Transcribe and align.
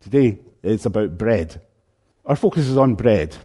Today 0.00 0.38
it's 0.62 0.86
about 0.86 1.18
bread. 1.18 1.60
Our 2.24 2.34
focus 2.34 2.66
is 2.66 2.78
on 2.78 2.94
bread, 2.94 3.36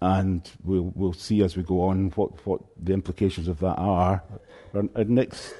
and 0.00 0.50
we'll, 0.64 0.90
we'll 0.94 1.12
see 1.12 1.42
as 1.42 1.58
we 1.58 1.62
go 1.62 1.82
on 1.82 2.10
what, 2.12 2.46
what 2.46 2.62
the 2.82 2.94
implications 2.94 3.48
of 3.48 3.58
that 3.60 3.76
are. 3.76 4.22
Our, 4.74 4.88
our 4.96 5.04
next, 5.04 5.54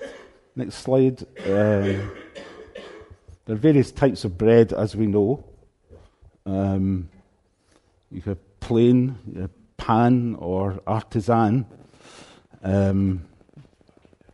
next 0.56 0.76
slide. 0.76 1.22
Uh, 1.40 2.00
there 3.44 3.50
are 3.50 3.54
various 3.54 3.92
types 3.92 4.24
of 4.24 4.38
bread, 4.38 4.72
as 4.72 4.96
we 4.96 5.06
know. 5.06 5.44
Um, 6.46 7.10
you 8.10 8.22
have 8.22 8.60
plain, 8.60 9.18
you 9.30 9.50
pan, 9.76 10.36
or 10.36 10.80
artisan. 10.86 11.66
Um, 12.62 13.26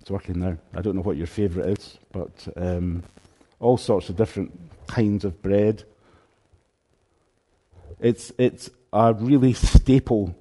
it's 0.01 0.11
working 0.11 0.39
now. 0.39 0.57
I 0.73 0.83
don't 0.83 0.95
know 0.95 1.03
what 1.03 1.17
your 1.17 1.27
favourite 1.27 1.71
is, 1.71 1.99
but 2.13 2.47
um, 2.57 3.03
all 3.59 3.77
sorts 3.77 4.09
of 4.09 4.15
different 4.15 4.70
kinds 4.91 5.25
of 5.25 5.41
bread. 5.41 5.85
It's, 8.01 8.33
it's 8.39 8.71
a 8.93 9.15
really 9.15 9.53
staple 9.53 10.35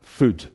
food. 0.00 0.46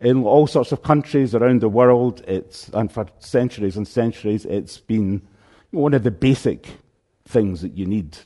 In 0.00 0.24
all 0.24 0.46
sorts 0.46 0.72
of 0.72 0.82
countries 0.82 1.34
around 1.34 1.62
the 1.62 1.70
world, 1.70 2.22
it's, 2.28 2.68
and 2.68 2.92
for 2.92 3.06
centuries 3.18 3.76
and 3.76 3.88
centuries, 3.88 4.44
it's 4.44 4.78
been 4.78 5.22
one 5.70 5.94
of 5.94 6.02
the 6.02 6.10
basic 6.10 6.68
things 7.26 7.62
that 7.62 7.76
you 7.76 7.86
need 7.86 8.18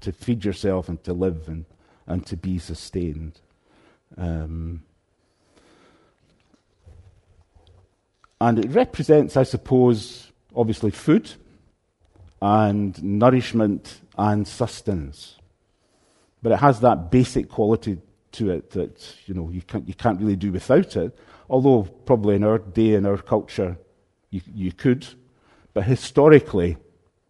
to 0.00 0.12
feed 0.12 0.44
yourself 0.44 0.88
and 0.88 1.02
to 1.04 1.12
live 1.12 1.46
and, 1.48 1.66
and 2.06 2.24
to 2.26 2.36
be 2.36 2.58
sustained. 2.58 3.40
Um, 4.16 4.82
and 8.40 8.58
it 8.58 8.70
represents, 8.70 9.36
I 9.36 9.42
suppose, 9.42 10.27
obviously 10.54 10.90
food 10.90 11.32
and 12.40 13.02
nourishment 13.02 14.00
and 14.16 14.46
sustenance. 14.46 15.36
But 16.42 16.52
it 16.52 16.58
has 16.58 16.80
that 16.80 17.10
basic 17.10 17.48
quality 17.48 17.98
to 18.32 18.50
it 18.50 18.70
that 18.70 19.14
you 19.26 19.34
know 19.34 19.50
you 19.50 19.62
can't, 19.62 19.88
you 19.88 19.94
can't 19.94 20.20
really 20.20 20.36
do 20.36 20.52
without 20.52 20.96
it. 20.96 21.18
Although 21.50 21.82
probably 21.82 22.36
in 22.36 22.44
our 22.44 22.58
day 22.58 22.94
in 22.94 23.06
our 23.06 23.16
culture 23.18 23.78
you, 24.30 24.40
you 24.54 24.72
could, 24.72 25.06
but 25.74 25.84
historically 25.84 26.76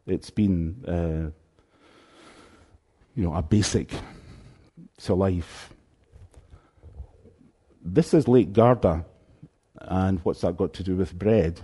it's 0.07 0.31
been 0.31 0.85
uh, 0.87 1.31
you 3.15 3.25
know 3.25 3.35
a 3.35 3.43
basic 3.43 3.93
to 5.03 5.15
life. 5.15 5.73
This 7.83 8.13
is 8.13 8.29
Lake 8.29 8.53
Garda, 8.53 9.05
and 9.81 10.19
what's 10.25 10.43
that 10.43 10.57
got 10.57 10.75
to 10.75 10.83
do 10.83 10.97
with 10.97 11.19
bread? 11.19 11.61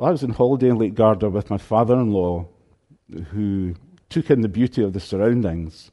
Well, 0.00 0.08
I 0.08 0.12
was 0.12 0.24
on 0.24 0.30
holiday 0.30 0.70
in 0.70 0.78
Lake 0.78 0.94
Garda 0.94 1.28
with 1.28 1.50
my 1.50 1.58
father-in-law, 1.58 2.48
who 3.32 3.74
took 4.08 4.30
in 4.30 4.40
the 4.40 4.48
beauty 4.48 4.82
of 4.82 4.94
the 4.94 4.98
surroundings 4.98 5.90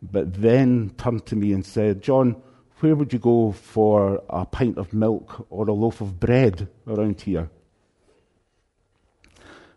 but 0.00 0.34
then 0.34 0.92
turned 0.98 1.26
to 1.26 1.34
me 1.34 1.52
and 1.52 1.66
said, 1.66 2.00
John, 2.00 2.40
where 2.78 2.94
would 2.94 3.12
you 3.12 3.18
go 3.18 3.50
for 3.50 4.22
a 4.30 4.46
pint 4.46 4.78
of 4.78 4.92
milk 4.92 5.48
or 5.50 5.66
a 5.68 5.72
loaf 5.72 6.00
of 6.00 6.20
bread 6.20 6.68
around 6.86 7.22
here? 7.22 7.50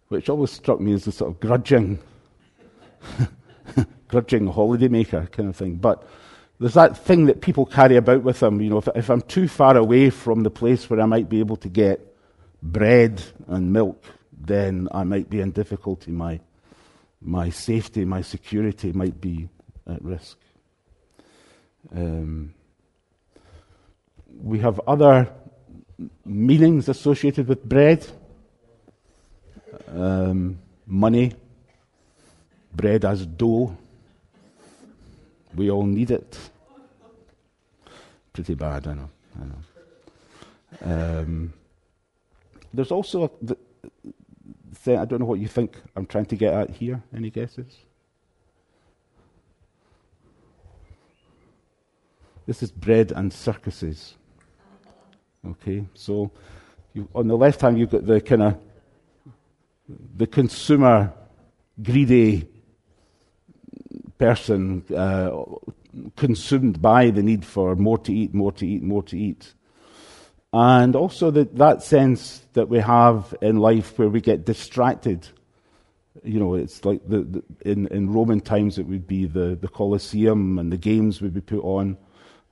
Which 0.09 0.29
always 0.29 0.51
struck 0.51 0.79
me 0.79 0.93
as 0.93 1.07
a 1.07 1.11
sort 1.11 1.31
of 1.31 1.39
grudging, 1.39 1.97
grudging 4.07 4.53
holidaymaker 4.53 5.31
kind 5.31 5.49
of 5.49 5.55
thing. 5.55 5.77
But 5.77 6.07
there's 6.59 6.75
that 6.75 6.95
thing 6.95 7.25
that 7.25 7.41
people 7.41 7.65
carry 7.65 7.95
about 7.95 8.21
with 8.21 8.39
them. 8.39 8.61
You 8.61 8.69
know, 8.69 8.77
if, 8.77 8.89
if 8.93 9.09
I'm 9.09 9.21
too 9.21 9.47
far 9.47 9.75
away 9.75 10.11
from 10.11 10.43
the 10.43 10.51
place 10.51 10.91
where 10.91 11.01
I 11.01 11.07
might 11.07 11.27
be 11.27 11.39
able 11.39 11.57
to 11.57 11.69
get 11.69 12.06
bread 12.61 13.21
and 13.47 13.71
milk, 13.71 14.03
then 14.31 14.87
I 14.91 15.03
might 15.03 15.29
be 15.29 15.41
in 15.41 15.51
difficulty. 15.51 16.11
My, 16.11 16.39
my 17.21 17.49
safety, 17.49 18.05
my 18.05 18.21
security 18.21 18.91
might 18.91 19.19
be 19.19 19.49
at 19.87 20.03
risk. 20.03 20.37
Um, 21.95 22.53
we 24.41 24.59
have 24.59 24.79
other 24.87 25.29
meanings 26.25 26.89
associated 26.89 27.47
with 27.47 27.63
bread 27.63 28.05
um, 29.87 30.59
money, 30.85 31.33
bread 32.73 33.05
as 33.05 33.25
dough. 33.25 33.75
We 35.55 35.71
all 35.71 35.85
need 35.85 36.11
it. 36.11 36.37
Pretty 38.33 38.53
bad, 38.53 38.87
I 38.87 38.93
know. 38.93 39.09
I 39.41 39.45
know. 39.45 41.19
Um, 41.19 41.53
there's 42.73 42.91
also 42.91 43.23
a 43.25 43.29
the, 43.41 43.57
I 44.95 45.05
don't 45.05 45.19
know 45.19 45.25
what 45.25 45.39
you 45.39 45.47
think 45.47 45.75
I'm 45.95 46.05
trying 46.05 46.27
to 46.27 46.35
get 46.35 46.53
at 46.53 46.69
here. 46.69 47.03
Any 47.13 47.29
guesses? 47.29 47.75
This 52.45 52.63
is 52.63 52.71
bread 52.71 53.11
and 53.11 53.33
circuses. 53.33 54.15
Okay, 55.45 55.85
so 55.93 56.31
you, 56.93 57.09
on 57.13 57.27
the 57.27 57.35
left 57.35 57.61
hand, 57.61 57.77
you've 57.77 57.91
got 57.91 58.05
the 58.05 58.21
kind 58.21 58.43
of 58.43 58.57
the 60.15 60.27
consumer, 60.27 61.13
greedy 61.81 62.47
person 64.17 64.83
uh, 64.95 65.43
consumed 66.15 66.81
by 66.81 67.09
the 67.09 67.23
need 67.23 67.45
for 67.45 67.75
more 67.75 67.97
to 67.99 68.13
eat, 68.13 68.33
more 68.33 68.51
to 68.53 68.65
eat, 68.65 68.81
more 68.81 69.03
to 69.03 69.17
eat. 69.17 69.53
And 70.53 70.95
also 70.95 71.29
that 71.31 71.83
sense 71.83 72.41
that 72.53 72.69
we 72.69 72.79
have 72.79 73.35
in 73.41 73.57
life 73.57 73.99
where 73.99 74.09
we 74.09 74.21
get 74.21 74.45
distracted. 74.45 75.27
You 76.23 76.39
know, 76.39 76.55
it's 76.55 76.85
like 76.85 77.07
the, 77.07 77.19
the, 77.23 77.43
in, 77.69 77.87
in 77.87 78.11
Roman 78.11 78.39
times 78.39 78.77
it 78.77 78.87
would 78.87 79.07
be 79.07 79.25
the, 79.25 79.57
the 79.59 79.67
Colosseum 79.67 80.57
and 80.57 80.71
the 80.71 80.77
games 80.77 81.21
would 81.21 81.33
be 81.33 81.41
put 81.41 81.63
on. 81.63 81.97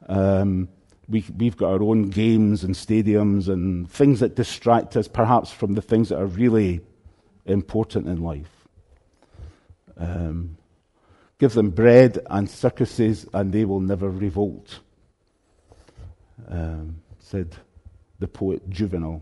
Um, 0.08 0.70
we, 1.08 1.24
we've 1.38 1.56
got 1.56 1.72
our 1.72 1.84
own 1.84 2.10
games 2.10 2.64
and 2.64 2.76
stadiums 2.76 3.48
and 3.48 3.90
things 3.90 4.20
that 4.20 4.36
distract 4.36 4.98
us 4.98 5.08
perhaps 5.08 5.52
from 5.52 5.74
the 5.74 5.82
things 5.82 6.10
that 6.10 6.20
are 6.20 6.26
really 6.26 6.82
important 7.46 8.08
in 8.08 8.22
life. 8.22 8.68
Um, 9.98 10.58
give 11.40 11.54
them 11.54 11.70
bread 11.70 12.20
and 12.30 12.50
circuses 12.50 13.26
and 13.34 13.54
they 13.54 13.64
will 13.64 13.80
never 13.80 14.10
revolt, 14.10 14.80
um, 16.50 16.98
said 17.20 17.56
the 18.26 18.30
poet 18.30 18.68
Juvenal. 18.70 19.22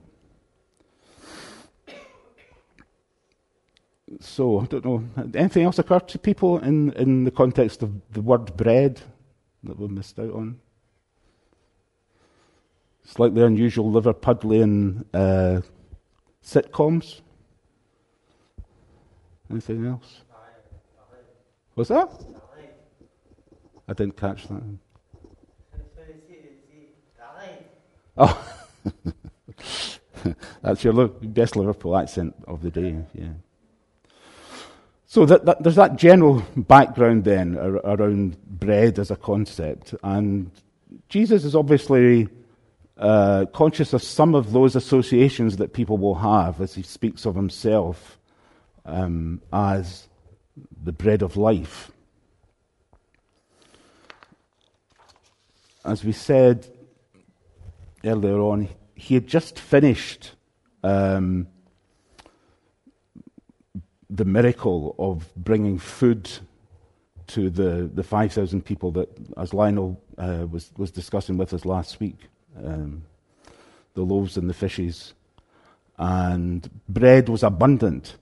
So, 4.21 4.61
I 4.61 4.65
don't 4.65 4.85
know, 4.85 5.03
anything 5.35 5.63
else 5.65 5.77
occur 5.79 5.99
to 5.99 6.19
people 6.19 6.59
in, 6.59 6.93
in 6.93 7.25
the 7.25 7.31
context 7.31 7.83
of 7.83 7.89
the 8.11 8.21
word 8.21 8.55
bread 8.55 9.01
that 9.63 9.77
we 9.77 9.87
missed 9.87 10.19
out 10.19 10.33
on? 10.33 10.59
slightly 13.05 13.43
unusual 13.43 13.91
Liverpudlian 13.91 15.03
uh, 15.13 15.59
sitcoms. 16.41 17.19
Anything 19.51 19.85
else? 19.85 20.21
What's 21.73 21.89
that? 21.89 22.09
I 23.89 23.93
didn't 23.93 24.15
catch 24.15 24.47
that. 24.47 24.63
Oh, 28.15 28.59
that's 30.61 30.83
your 30.83 31.07
best 31.07 31.55
Liverpool 31.55 31.97
accent 31.97 32.35
of 32.47 32.61
the 32.61 32.71
day. 32.71 32.97
Yeah. 33.13 33.29
So 35.05 35.25
that, 35.27 35.45
that, 35.45 35.61
there's 35.61 35.75
that 35.75 35.95
general 35.95 36.43
background 36.55 37.23
then 37.23 37.55
around 37.55 38.37
bread 38.47 38.97
as 38.97 39.11
a 39.11 39.15
concept, 39.15 39.93
and 40.03 40.49
Jesus 41.07 41.43
is 41.43 41.55
obviously 41.55 42.27
uh, 42.97 43.45
conscious 43.53 43.93
of 43.93 44.01
some 44.01 44.33
of 44.33 44.51
those 44.53 44.75
associations 44.75 45.57
that 45.57 45.73
people 45.73 45.97
will 45.97 46.15
have 46.15 46.61
as 46.61 46.73
he 46.73 46.81
speaks 46.81 47.25
of 47.25 47.35
himself 47.35 48.17
um, 48.85 49.41
as 49.51 50.07
the 50.83 50.91
bread 50.91 51.21
of 51.21 51.37
life. 51.37 51.91
As 55.85 56.03
we 56.03 56.11
said 56.11 56.67
earlier 58.03 58.39
on, 58.39 58.69
he 58.95 59.15
had 59.15 59.27
just 59.27 59.59
finished 59.59 60.33
um, 60.83 61.47
the 64.09 64.25
miracle 64.25 64.95
of 64.99 65.33
bringing 65.35 65.79
food 65.79 66.29
to 67.27 67.49
the, 67.49 67.89
the 67.93 68.03
5,000 68.03 68.63
people 68.63 68.91
that, 68.91 69.09
as 69.37 69.53
Lionel 69.53 70.01
uh, 70.17 70.45
was, 70.49 70.71
was 70.77 70.91
discussing 70.91 71.37
with 71.37 71.53
us 71.53 71.65
last 71.65 71.99
week 71.99 72.17
um, 72.63 73.03
the 73.93 74.01
loaves 74.01 74.37
and 74.37 74.49
the 74.49 74.53
fishes. 74.53 75.13
And 75.97 76.69
bread 76.89 77.29
was 77.29 77.43
abundant. 77.43 78.17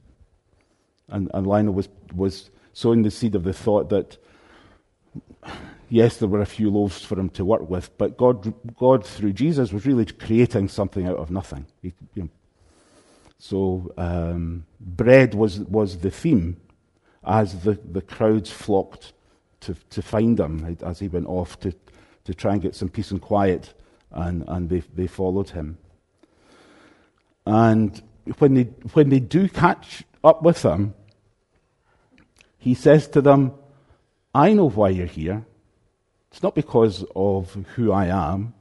And, 1.09 1.29
and 1.33 1.47
Lionel 1.47 1.73
was, 1.73 1.89
was 2.13 2.49
sowing 2.73 3.03
the 3.03 3.11
seed 3.11 3.35
of 3.35 3.43
the 3.43 3.53
thought 3.53 3.89
that, 3.89 4.17
yes, 5.91 6.17
there 6.17 6.29
were 6.29 6.41
a 6.41 6.45
few 6.45 6.69
loaves 6.71 7.03
for 7.03 7.19
him 7.19 7.29
to 7.29 7.45
work 7.45 7.69
with, 7.69 7.95
but 7.97 8.17
God, 8.17 8.53
God 8.77 9.05
through 9.05 9.33
Jesus, 9.33 9.73
was 9.73 9.85
really 9.85 10.05
creating 10.05 10.69
something 10.69 11.05
out 11.05 11.17
of 11.17 11.29
nothing. 11.29 11.65
He, 11.81 11.93
you 12.15 12.23
know, 12.23 12.29
so 13.37 13.93
um, 13.97 14.65
bread 14.79 15.33
was, 15.33 15.59
was 15.59 15.97
the 15.97 16.11
theme 16.11 16.57
as 17.23 17.63
the, 17.63 17.73
the 17.73 18.01
crowds 18.01 18.49
flocked 18.49 19.13
to, 19.61 19.75
to 19.89 20.01
find 20.01 20.39
him 20.39 20.77
as 20.81 20.99
he 20.99 21.07
went 21.07 21.27
off 21.27 21.59
to, 21.59 21.73
to 22.23 22.33
try 22.33 22.53
and 22.53 22.61
get 22.61 22.75
some 22.75 22.89
peace 22.89 23.11
and 23.11 23.21
quiet, 23.21 23.73
and, 24.11 24.43
and 24.47 24.69
they, 24.69 24.79
they 24.95 25.07
followed 25.07 25.49
him. 25.49 25.77
And 27.45 28.01
when 28.37 28.53
they, 28.53 28.63
when 28.93 29.09
they 29.09 29.19
do 29.19 29.49
catch 29.49 30.03
up 30.23 30.41
with 30.41 30.63
him, 30.63 30.93
he 32.57 32.75
says 32.75 33.07
to 33.09 33.21
them, 33.21 33.53
I 34.33 34.53
know 34.53 34.69
why 34.69 34.89
you're 34.89 35.07
here. 35.07 35.45
It's 36.31 36.41
not 36.41 36.55
because 36.55 37.03
of 37.15 37.53
who 37.75 37.91
I 37.91 38.05
am, 38.05 38.53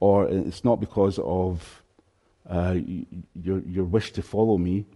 or 0.00 0.28
it's 0.28 0.64
not 0.64 0.80
because 0.80 1.18
of 1.22 1.82
uh, 2.48 2.76
your, 3.34 3.60
your 3.60 3.84
wish 3.84 4.12
to 4.12 4.22
follow 4.22 4.56
me. 4.56 4.86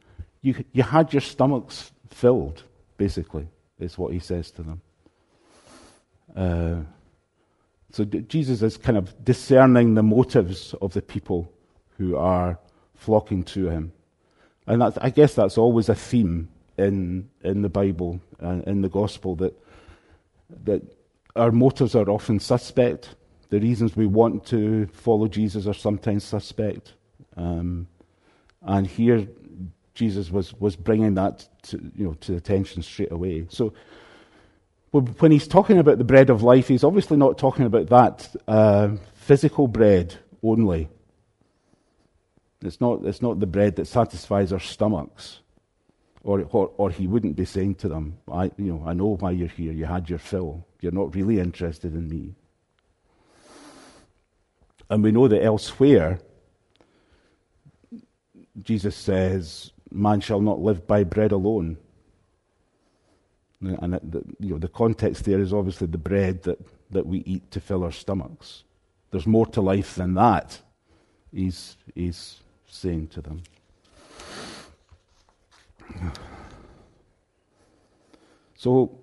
You, 0.42 0.64
you 0.72 0.82
had 0.82 1.12
your 1.12 1.20
stomachs 1.20 1.92
filled, 2.08 2.62
basically, 2.96 3.48
is 3.78 3.98
what 3.98 4.12
he 4.12 4.18
says 4.18 4.50
to 4.52 4.62
them. 4.62 4.80
Uh, 6.34 6.76
so 7.92 8.04
Jesus 8.04 8.62
is 8.62 8.76
kind 8.76 8.96
of 8.96 9.24
discerning 9.24 9.94
the 9.94 10.02
motives 10.02 10.74
of 10.80 10.92
the 10.92 11.02
people 11.02 11.52
who 11.98 12.16
are 12.16 12.58
flocking 12.94 13.42
to 13.42 13.68
him. 13.68 13.92
And 14.66 14.82
I 14.82 15.10
guess 15.10 15.34
that's 15.34 15.58
always 15.58 15.88
a 15.88 15.94
theme 15.94 16.48
in, 16.78 17.28
in 17.42 17.62
the 17.62 17.68
Bible 17.68 18.20
and 18.38 18.62
in 18.64 18.82
the 18.82 18.88
gospel 18.88 19.34
that, 19.36 19.54
that 20.64 20.82
our 21.40 21.50
motives 21.50 21.94
are 21.94 22.08
often 22.08 22.38
suspect. 22.38 23.16
The 23.48 23.58
reasons 23.58 23.96
we 23.96 24.06
want 24.06 24.46
to 24.46 24.86
follow 24.88 25.26
Jesus 25.26 25.66
are 25.66 25.74
sometimes 25.74 26.22
suspect. 26.22 26.94
Um, 27.36 27.88
and 28.62 28.86
here, 28.86 29.26
Jesus 29.94 30.30
was, 30.30 30.52
was 30.60 30.76
bringing 30.76 31.14
that 31.14 31.48
to, 31.62 31.78
you 31.96 32.04
know, 32.04 32.14
to 32.20 32.36
attention 32.36 32.82
straight 32.82 33.10
away. 33.10 33.46
So, 33.48 33.72
when 34.92 35.30
he's 35.30 35.46
talking 35.46 35.78
about 35.78 35.98
the 35.98 36.04
bread 36.04 36.30
of 36.30 36.42
life, 36.42 36.66
he's 36.66 36.82
obviously 36.82 37.16
not 37.16 37.38
talking 37.38 37.64
about 37.64 37.86
that 37.88 38.34
uh, 38.48 38.96
physical 39.14 39.68
bread 39.68 40.16
only. 40.42 40.88
It's 42.60 42.80
not, 42.80 43.04
it's 43.04 43.22
not 43.22 43.38
the 43.38 43.46
bread 43.46 43.76
that 43.76 43.86
satisfies 43.86 44.52
our 44.52 44.58
stomachs. 44.58 45.40
Or, 46.22 46.46
or, 46.50 46.70
or 46.76 46.90
he 46.90 47.06
wouldn't 47.06 47.36
be 47.36 47.46
saying 47.46 47.76
to 47.76 47.88
them, 47.88 48.18
I, 48.30 48.50
you 48.56 48.74
know, 48.74 48.84
I 48.86 48.92
know 48.92 49.16
why 49.16 49.30
you're 49.30 49.48
here. 49.48 49.72
You 49.72 49.86
had 49.86 50.10
your 50.10 50.18
fill. 50.18 50.66
You're 50.80 50.92
not 50.92 51.14
really 51.14 51.40
interested 51.40 51.94
in 51.94 52.08
me. 52.08 52.34
And 54.90 55.02
we 55.02 55.12
know 55.12 55.28
that 55.28 55.42
elsewhere, 55.42 56.20
Jesus 58.62 58.96
says, 58.96 59.70
Man 59.92 60.20
shall 60.20 60.40
not 60.40 60.60
live 60.60 60.86
by 60.86 61.04
bread 61.04 61.32
alone. 61.32 61.78
And 63.60 63.94
the, 63.94 64.22
you 64.38 64.50
know, 64.50 64.58
the 64.58 64.68
context 64.68 65.24
there 65.24 65.40
is 65.40 65.52
obviously 65.52 65.86
the 65.86 65.98
bread 65.98 66.42
that, 66.44 66.58
that 66.90 67.06
we 67.06 67.18
eat 67.18 67.50
to 67.50 67.60
fill 67.60 67.84
our 67.84 67.92
stomachs. 67.92 68.64
There's 69.10 69.26
more 69.26 69.46
to 69.46 69.60
life 69.60 69.96
than 69.96 70.14
that, 70.14 70.60
he's, 71.32 71.76
he's 71.94 72.38
saying 72.66 73.08
to 73.08 73.20
them. 73.20 73.42
So, 78.54 78.98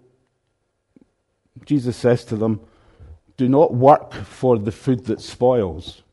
Jesus 1.65 1.97
says 1.97 2.23
to 2.25 2.35
them, 2.35 2.61
Do 3.37 3.49
not 3.49 3.73
work 3.73 4.13
for 4.13 4.57
the 4.57 4.71
food 4.71 5.05
that 5.05 5.21
spoils, 5.21 6.03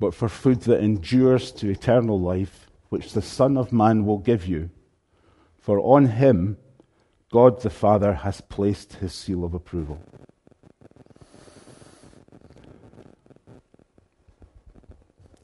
but 0.00 0.14
for 0.14 0.28
food 0.28 0.62
that 0.62 0.80
endures 0.80 1.52
to 1.52 1.68
eternal 1.68 2.18
life, 2.18 2.66
which 2.88 3.12
the 3.12 3.22
Son 3.22 3.56
of 3.56 3.72
Man 3.72 4.06
will 4.06 4.18
give 4.18 4.46
you. 4.46 4.70
For 5.58 5.78
on 5.80 6.06
him 6.06 6.56
God 7.32 7.62
the 7.62 7.70
Father 7.70 8.12
has 8.12 8.42
placed 8.42 8.94
his 8.94 9.14
seal 9.14 9.42
of 9.42 9.54
approval. 9.54 9.98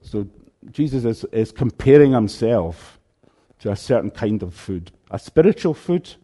So 0.02 0.28
Jesus 0.70 1.04
is, 1.04 1.24
is 1.32 1.50
comparing 1.50 2.12
himself 2.12 2.97
to 3.60 3.70
a 3.70 3.76
certain 3.76 4.10
kind 4.10 4.42
of 4.42 4.54
food, 4.54 4.90
a 5.10 5.18
spiritual 5.18 5.74
food, 5.74 6.14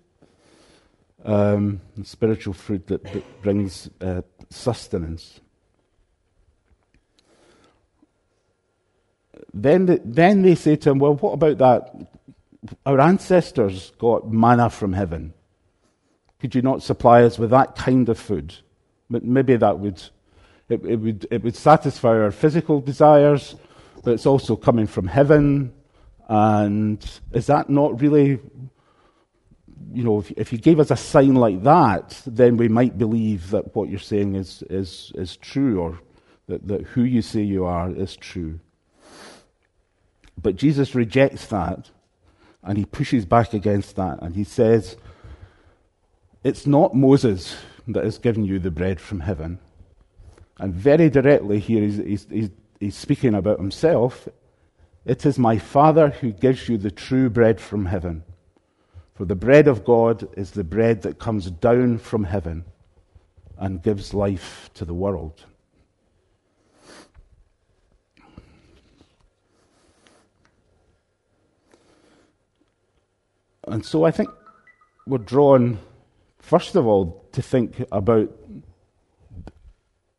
um, 1.24 1.80
a 2.00 2.04
spiritual 2.04 2.54
food 2.54 2.86
that, 2.86 3.42
brings 3.42 3.90
uh, 4.00 4.22
sustenance. 4.50 5.40
Then, 9.52 9.86
the, 9.86 10.00
then 10.04 10.42
they 10.42 10.54
say 10.54 10.76
to 10.76 10.90
him, 10.90 10.98
Well, 10.98 11.14
what 11.14 11.32
about 11.32 11.58
that? 11.58 12.08
Our 12.86 13.00
ancestors 13.00 13.92
got 13.98 14.30
manna 14.32 14.70
from 14.70 14.92
heaven. 14.92 15.34
Could 16.40 16.54
you 16.54 16.62
not 16.62 16.82
supply 16.82 17.22
us 17.22 17.38
with 17.38 17.50
that 17.50 17.76
kind 17.76 18.08
of 18.08 18.18
food? 18.18 18.54
But 19.08 19.24
maybe 19.24 19.56
that 19.56 19.78
would 19.78 20.02
it, 20.68 20.84
it, 20.84 20.96
would 20.96 21.26
it 21.30 21.42
would 21.42 21.56
satisfy 21.56 22.08
our 22.08 22.30
physical 22.30 22.80
desires, 22.80 23.54
but 24.02 24.12
it's 24.12 24.26
also 24.26 24.56
coming 24.56 24.86
from 24.86 25.06
heaven. 25.06 25.72
And 26.28 27.04
is 27.32 27.46
that 27.46 27.68
not 27.68 28.00
really, 28.00 28.38
you 29.92 30.04
know, 30.04 30.20
if, 30.20 30.30
if 30.32 30.52
you 30.52 30.58
gave 30.58 30.80
us 30.80 30.90
a 30.90 30.96
sign 30.96 31.34
like 31.34 31.62
that, 31.64 32.22
then 32.26 32.56
we 32.56 32.68
might 32.68 32.96
believe 32.96 33.50
that 33.50 33.74
what 33.74 33.88
you're 33.88 33.98
saying 33.98 34.34
is, 34.34 34.62
is, 34.70 35.12
is 35.14 35.36
true 35.36 35.80
or 35.80 35.98
that, 36.46 36.66
that 36.66 36.82
who 36.82 37.02
you 37.02 37.22
say 37.22 37.42
you 37.42 37.64
are 37.64 37.90
is 37.90 38.16
true. 38.16 38.60
But 40.40 40.56
Jesus 40.56 40.94
rejects 40.94 41.46
that 41.46 41.90
and 42.62 42.78
he 42.78 42.84
pushes 42.84 43.24
back 43.24 43.52
against 43.52 43.96
that 43.96 44.20
and 44.22 44.34
he 44.34 44.44
says, 44.44 44.96
it's 46.42 46.66
not 46.66 46.94
Moses 46.94 47.56
that 47.88 48.04
has 48.04 48.18
given 48.18 48.44
you 48.44 48.58
the 48.58 48.70
bread 48.70 49.00
from 49.00 49.20
heaven. 49.20 49.58
And 50.58 50.74
very 50.74 51.10
directly 51.10 51.58
here, 51.58 51.82
he's, 51.82 51.96
he's, 51.96 52.26
he's, 52.30 52.50
he's 52.80 52.96
speaking 52.96 53.34
about 53.34 53.58
himself. 53.58 54.28
It 55.04 55.26
is 55.26 55.38
my 55.38 55.58
Father 55.58 56.10
who 56.10 56.32
gives 56.32 56.68
you 56.68 56.78
the 56.78 56.90
true 56.90 57.28
bread 57.28 57.60
from 57.60 57.86
heaven. 57.86 58.24
For 59.14 59.24
the 59.24 59.34
bread 59.34 59.68
of 59.68 59.84
God 59.84 60.28
is 60.36 60.52
the 60.52 60.64
bread 60.64 61.02
that 61.02 61.18
comes 61.18 61.50
down 61.50 61.98
from 61.98 62.24
heaven 62.24 62.64
and 63.58 63.82
gives 63.82 64.14
life 64.14 64.70
to 64.74 64.84
the 64.84 64.94
world. 64.94 65.44
And 73.66 73.84
so 73.84 74.04
I 74.04 74.10
think 74.10 74.30
we're 75.06 75.18
drawn 75.18 75.78
First 76.44 76.76
of 76.76 76.86
all, 76.86 77.26
to 77.32 77.40
think 77.40 77.86
about 77.90 78.30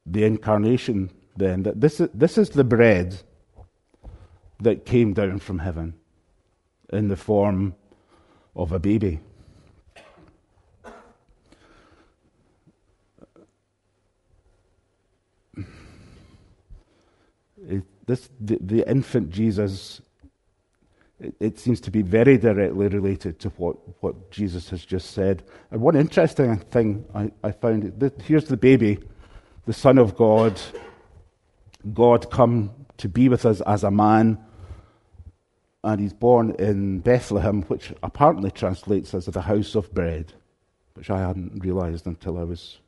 the 0.08 0.24
incarnation, 0.24 1.12
then, 1.38 1.62
that 1.62 1.80
this 1.80 2.00
is, 2.00 2.10
this 2.16 2.40
is 2.40 2.50
the 2.50 2.64
bread 2.64 3.22
that 4.60 4.86
came 4.86 5.14
down 5.14 5.40
from 5.40 5.60
heaven 5.60 5.96
in 6.92 7.08
the 7.08 7.16
form 7.16 7.76
of 8.56 8.72
a 8.72 8.80
baby. 8.80 9.20
It, 17.68 17.84
this, 18.06 18.30
the, 18.40 18.58
the 18.62 18.90
infant 18.90 19.32
Jesus 19.32 20.02
it, 21.20 21.34
it, 21.40 21.60
seems 21.60 21.80
to 21.82 21.92
be 21.92 22.02
very 22.02 22.38
directly 22.38 22.88
related 22.88 23.40
to 23.40 23.50
what, 23.50 23.76
what 24.04 24.32
Jesus 24.32 24.70
has 24.70 24.86
just 24.86 25.12
said. 25.12 25.44
And 25.72 25.82
one 25.82 25.96
interesting 25.96 26.58
thing 26.58 27.06
I, 27.16 27.32
I 27.44 27.52
found 27.52 28.14
here's 28.24 28.46
the 28.46 28.58
baby, 28.58 29.00
the 29.66 29.74
Son 29.74 29.98
of 29.98 30.16
God, 30.16 30.60
God 31.94 32.30
come 32.30 32.70
to 32.98 33.10
be 33.10 33.30
with 33.30 33.46
us 33.46 33.62
as 33.62 33.84
a 33.84 33.92
man, 33.92 34.38
and 35.84 36.00
he's 36.02 36.14
born 36.14 36.52
in 36.58 37.00
Bethlehem, 37.00 37.64
which 37.64 37.94
apparently 38.02 38.52
translates 38.52 39.14
as 39.14 39.26
the 39.26 39.42
house 39.42 39.76
of 39.76 39.94
bread, 39.94 40.34
which 40.96 41.10
I 41.10 41.20
hadn't 41.20 41.64
realized 41.64 42.08
until 42.08 42.38
I 42.38 42.44
was 42.44 42.80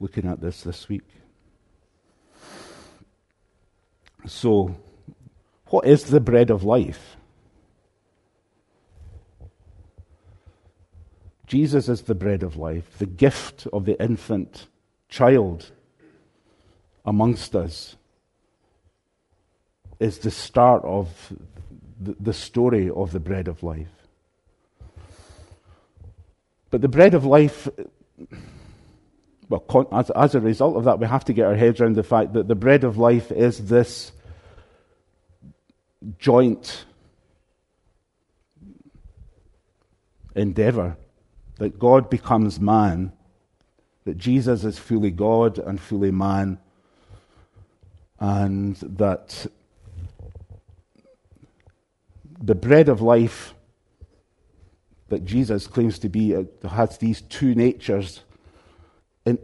looking 0.00 0.26
at 0.26 0.40
this 0.40 0.62
this 0.62 0.88
week. 0.88 1.06
So, 4.26 4.74
what 5.66 5.86
is 5.86 6.04
the 6.04 6.20
bread 6.20 6.50
of 6.50 6.64
life? 6.64 7.16
Jesus 11.46 11.88
is 11.88 12.02
the 12.02 12.14
bread 12.14 12.42
of 12.42 12.56
life, 12.56 12.98
the 12.98 13.06
gift 13.06 13.66
of 13.72 13.86
the 13.86 14.00
infant 14.02 14.66
child 15.08 15.70
amongst 17.06 17.56
us 17.56 17.96
is 20.00 20.18
the 20.18 20.30
start 20.30 20.84
of 20.84 21.32
the 22.00 22.32
story 22.32 22.90
of 22.90 23.12
the 23.12 23.20
bread 23.20 23.48
of 23.48 23.62
life. 23.62 23.88
But 26.70 26.82
the 26.82 26.88
bread 26.88 27.14
of 27.14 27.24
life, 27.24 27.68
well, 29.48 29.88
as, 29.92 30.10
as 30.10 30.34
a 30.34 30.40
result 30.40 30.76
of 30.76 30.84
that, 30.84 31.00
we 31.00 31.06
have 31.06 31.24
to 31.24 31.32
get 31.32 31.46
our 31.46 31.56
heads 31.56 31.80
around 31.80 31.96
the 31.96 32.02
fact 32.02 32.34
that 32.34 32.46
the 32.46 32.54
bread 32.54 32.84
of 32.84 32.98
life 32.98 33.32
is 33.32 33.68
this 33.68 34.12
joint 36.18 36.84
endeavor 40.36 40.96
that 41.58 41.78
God 41.78 42.08
becomes 42.08 42.60
man, 42.60 43.12
that 44.04 44.16
Jesus 44.16 44.64
is 44.64 44.78
fully 44.78 45.10
God 45.10 45.58
and 45.58 45.80
fully 45.80 46.12
man, 46.12 46.58
and 48.20 48.76
that 48.76 49.46
the 52.40 52.54
bread 52.54 52.88
of 52.88 53.00
life 53.00 53.54
that 55.08 55.24
Jesus 55.24 55.66
claims 55.66 55.98
to 56.00 56.08
be 56.08 56.34
uh, 56.34 56.44
has 56.68 56.98
these 56.98 57.22
two 57.22 57.54
natures 57.54 58.22
in, 59.24 59.38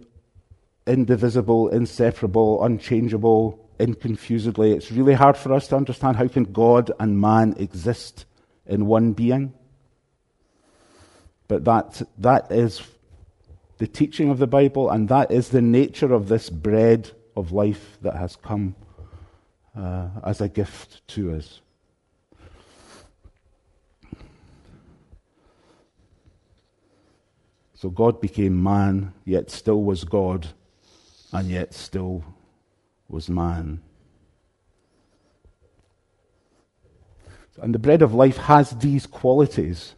indivisible, 0.86 1.68
inseparable, 1.68 2.62
unchangeable, 2.62 3.68
inconfusedly. 3.78 4.74
It's 4.74 4.92
really 4.92 5.14
hard 5.14 5.36
for 5.36 5.52
us 5.52 5.68
to 5.68 5.76
understand 5.76 6.16
how 6.16 6.28
can 6.28 6.44
God 6.44 6.92
and 7.00 7.20
man 7.20 7.54
exist 7.58 8.26
in 8.66 8.86
one 8.86 9.12
being. 9.12 9.52
But 11.48 11.64
that, 11.64 12.02
that 12.18 12.50
is 12.50 12.82
the 13.78 13.86
teaching 13.86 14.30
of 14.30 14.38
the 14.38 14.46
Bible, 14.46 14.90
and 14.90 15.08
that 15.08 15.30
is 15.30 15.48
the 15.48 15.62
nature 15.62 16.12
of 16.12 16.28
this 16.28 16.48
bread 16.48 17.10
of 17.36 17.52
life 17.52 17.98
that 18.02 18.16
has 18.16 18.36
come 18.36 18.76
uh, 19.76 20.08
as 20.24 20.40
a 20.40 20.48
gift 20.48 21.06
to 21.08 21.34
us. 21.34 21.60
So 27.84 27.90
God 27.90 28.18
became 28.18 28.62
man, 28.62 29.12
yet 29.26 29.50
still 29.50 29.82
was 29.82 30.04
God, 30.04 30.48
and 31.34 31.50
yet 31.50 31.74
still 31.74 32.24
was 33.10 33.28
man. 33.28 33.82
And 37.60 37.74
the 37.74 37.78
bread 37.78 38.00
of 38.00 38.14
life 38.14 38.38
has 38.38 38.70
these 38.70 39.04
qualities, 39.06 39.96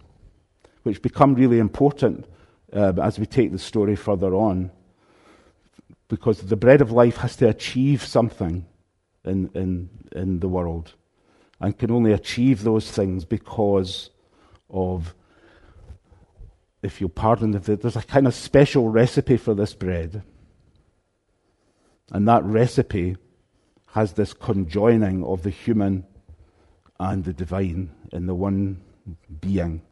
which 0.83 1.00
become 1.00 1.37
really 1.37 1.61
important 1.61 2.26
uh, 2.73 2.95
as 3.00 3.21
we 3.21 3.26
take 3.26 3.52
the 3.52 3.59
story 3.61 3.95
further 3.95 4.35
on. 4.35 4.73
Because 6.09 6.40
the 6.40 6.57
bread 6.57 6.81
of 6.81 6.90
life 6.90 7.19
has 7.19 7.37
to 7.37 7.49
achieve 7.49 8.05
something 8.05 8.66
in, 9.25 9.49
in, 9.55 9.90
in 10.11 10.40
the 10.40 10.49
world, 10.49 10.95
and 11.61 11.78
can 11.78 11.93
only 11.93 12.11
achieve 12.11 12.64
those 12.64 12.90
things 12.90 13.25
because 13.25 14.11
of, 14.69 15.14
if 16.87 17.00
you'll 17.00 17.11
pardon, 17.11 17.50
there's 17.50 17.97
a 17.97 18.02
kind 18.02 18.26
of 18.26 18.35
special 18.35 18.88
recipe 18.88 19.37
for 19.37 19.55
this 19.55 19.75
bread. 19.75 20.23
And 22.12 22.28
that 22.28 22.45
recipe 22.45 23.16
has 23.88 24.12
this 24.12 24.33
conjoining 24.33 25.25
of 25.25 25.43
the 25.43 25.50
human 25.50 26.07
and 27.00 27.25
the 27.25 27.33
divine 27.33 27.90
in 28.12 28.26
the 28.26 28.35
one 28.35 28.81
being. 29.40 29.83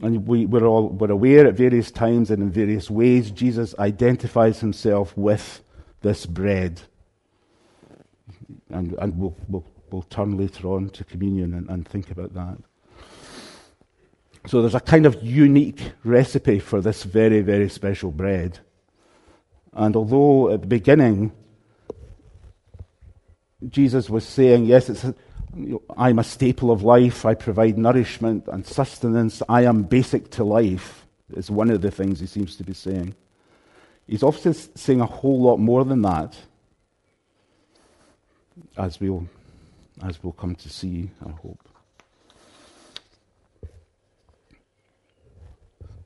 And 0.00 0.26
we, 0.26 0.46
we're 0.46 0.64
all 0.64 0.88
we're 0.88 1.10
aware 1.10 1.46
at 1.46 1.54
various 1.54 1.90
times 1.90 2.30
and 2.30 2.40
in 2.42 2.50
various 2.50 2.88
ways 2.88 3.32
Jesus 3.32 3.74
identifies 3.78 4.60
himself 4.60 5.16
with 5.16 5.62
this 6.00 6.24
bread. 6.24 6.80
And, 8.70 8.94
and 8.94 9.18
we'll, 9.18 9.36
we'll 9.48 9.64
we'll 9.90 10.02
turn 10.02 10.36
later 10.36 10.68
on 10.68 10.90
to 10.90 11.04
communion 11.04 11.54
and, 11.54 11.68
and 11.68 11.86
think 11.86 12.10
about 12.10 12.34
that. 12.34 12.58
So 14.46 14.60
there's 14.60 14.74
a 14.74 14.80
kind 14.80 15.06
of 15.06 15.22
unique 15.22 15.92
recipe 16.04 16.58
for 16.58 16.80
this 16.80 17.02
very, 17.02 17.40
very 17.42 17.68
special 17.68 18.10
bread. 18.10 18.58
And 19.72 19.94
although 19.94 20.50
at 20.50 20.62
the 20.62 20.66
beginning, 20.66 21.32
Jesus 23.68 24.08
was 24.08 24.26
saying, 24.26 24.64
Yes, 24.64 24.88
it's 24.88 25.04
a, 25.04 25.14
you 25.54 25.72
know, 25.72 25.82
I'm 25.96 26.18
a 26.18 26.24
staple 26.24 26.70
of 26.70 26.82
life, 26.82 27.26
I 27.26 27.34
provide 27.34 27.76
nourishment 27.76 28.46
and 28.48 28.66
sustenance, 28.66 29.42
I 29.48 29.64
am 29.64 29.82
basic 29.82 30.30
to 30.32 30.44
life, 30.44 31.06
is 31.34 31.50
one 31.50 31.70
of 31.70 31.82
the 31.82 31.90
things 31.90 32.20
he 32.20 32.26
seems 32.26 32.56
to 32.56 32.64
be 32.64 32.74
saying. 32.74 33.14
He's 34.06 34.22
obviously 34.22 34.72
saying 34.74 35.00
a 35.00 35.06
whole 35.06 35.40
lot 35.40 35.58
more 35.58 35.84
than 35.84 36.02
that, 36.02 36.36
as 38.78 39.00
we'll 39.00 39.26
as 40.02 40.22
we'll 40.22 40.32
come 40.32 40.54
to 40.54 40.68
see, 40.68 41.10
I 41.26 41.30
hope. 41.30 41.68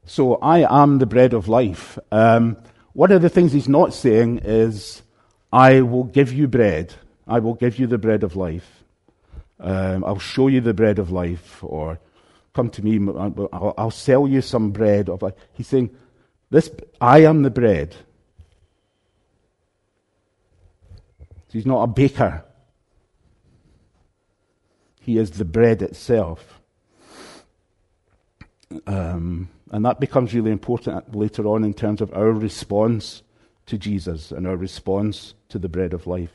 So, 0.04 0.36
I 0.36 0.82
am 0.82 0.98
the 0.98 1.06
bread 1.06 1.32
of 1.32 1.46
life. 1.46 1.98
Um, 2.10 2.56
one 2.92 3.12
of 3.12 3.22
the 3.22 3.28
things 3.28 3.52
he's 3.52 3.68
not 3.68 3.94
saying 3.94 4.40
is, 4.44 5.02
I 5.52 5.82
will 5.82 6.04
give 6.04 6.32
you 6.32 6.48
bread. 6.48 6.94
I 7.26 7.38
will 7.38 7.54
give 7.54 7.78
you 7.78 7.86
the 7.86 7.98
bread 7.98 8.24
of 8.24 8.34
life. 8.34 8.82
Um, 9.60 10.04
I'll 10.04 10.18
show 10.18 10.48
you 10.48 10.60
the 10.60 10.74
bread 10.74 10.98
of 10.98 11.10
life. 11.10 11.62
Or 11.62 12.00
come 12.52 12.68
to 12.70 12.82
me, 12.82 12.98
I'll, 13.52 13.74
I'll 13.78 13.90
sell 13.90 14.26
you 14.26 14.42
some 14.42 14.70
bread. 14.70 15.08
He's 15.52 15.68
saying, 15.68 15.94
this, 16.50 16.70
I 17.00 17.20
am 17.20 17.42
the 17.42 17.50
bread. 17.50 17.94
He's 21.50 21.66
not 21.66 21.82
a 21.82 21.86
baker. 21.86 22.44
He 25.02 25.18
is 25.18 25.32
the 25.32 25.44
bread 25.44 25.82
itself. 25.82 26.60
Um, 28.86 29.48
and 29.72 29.84
that 29.84 29.98
becomes 29.98 30.32
really 30.32 30.52
important 30.52 31.14
later 31.14 31.46
on 31.48 31.64
in 31.64 31.74
terms 31.74 32.00
of 32.00 32.12
our 32.14 32.30
response 32.30 33.22
to 33.66 33.76
Jesus 33.76 34.30
and 34.30 34.46
our 34.46 34.56
response 34.56 35.34
to 35.48 35.58
the 35.58 35.68
bread 35.68 35.92
of 35.92 36.06
life. 36.06 36.30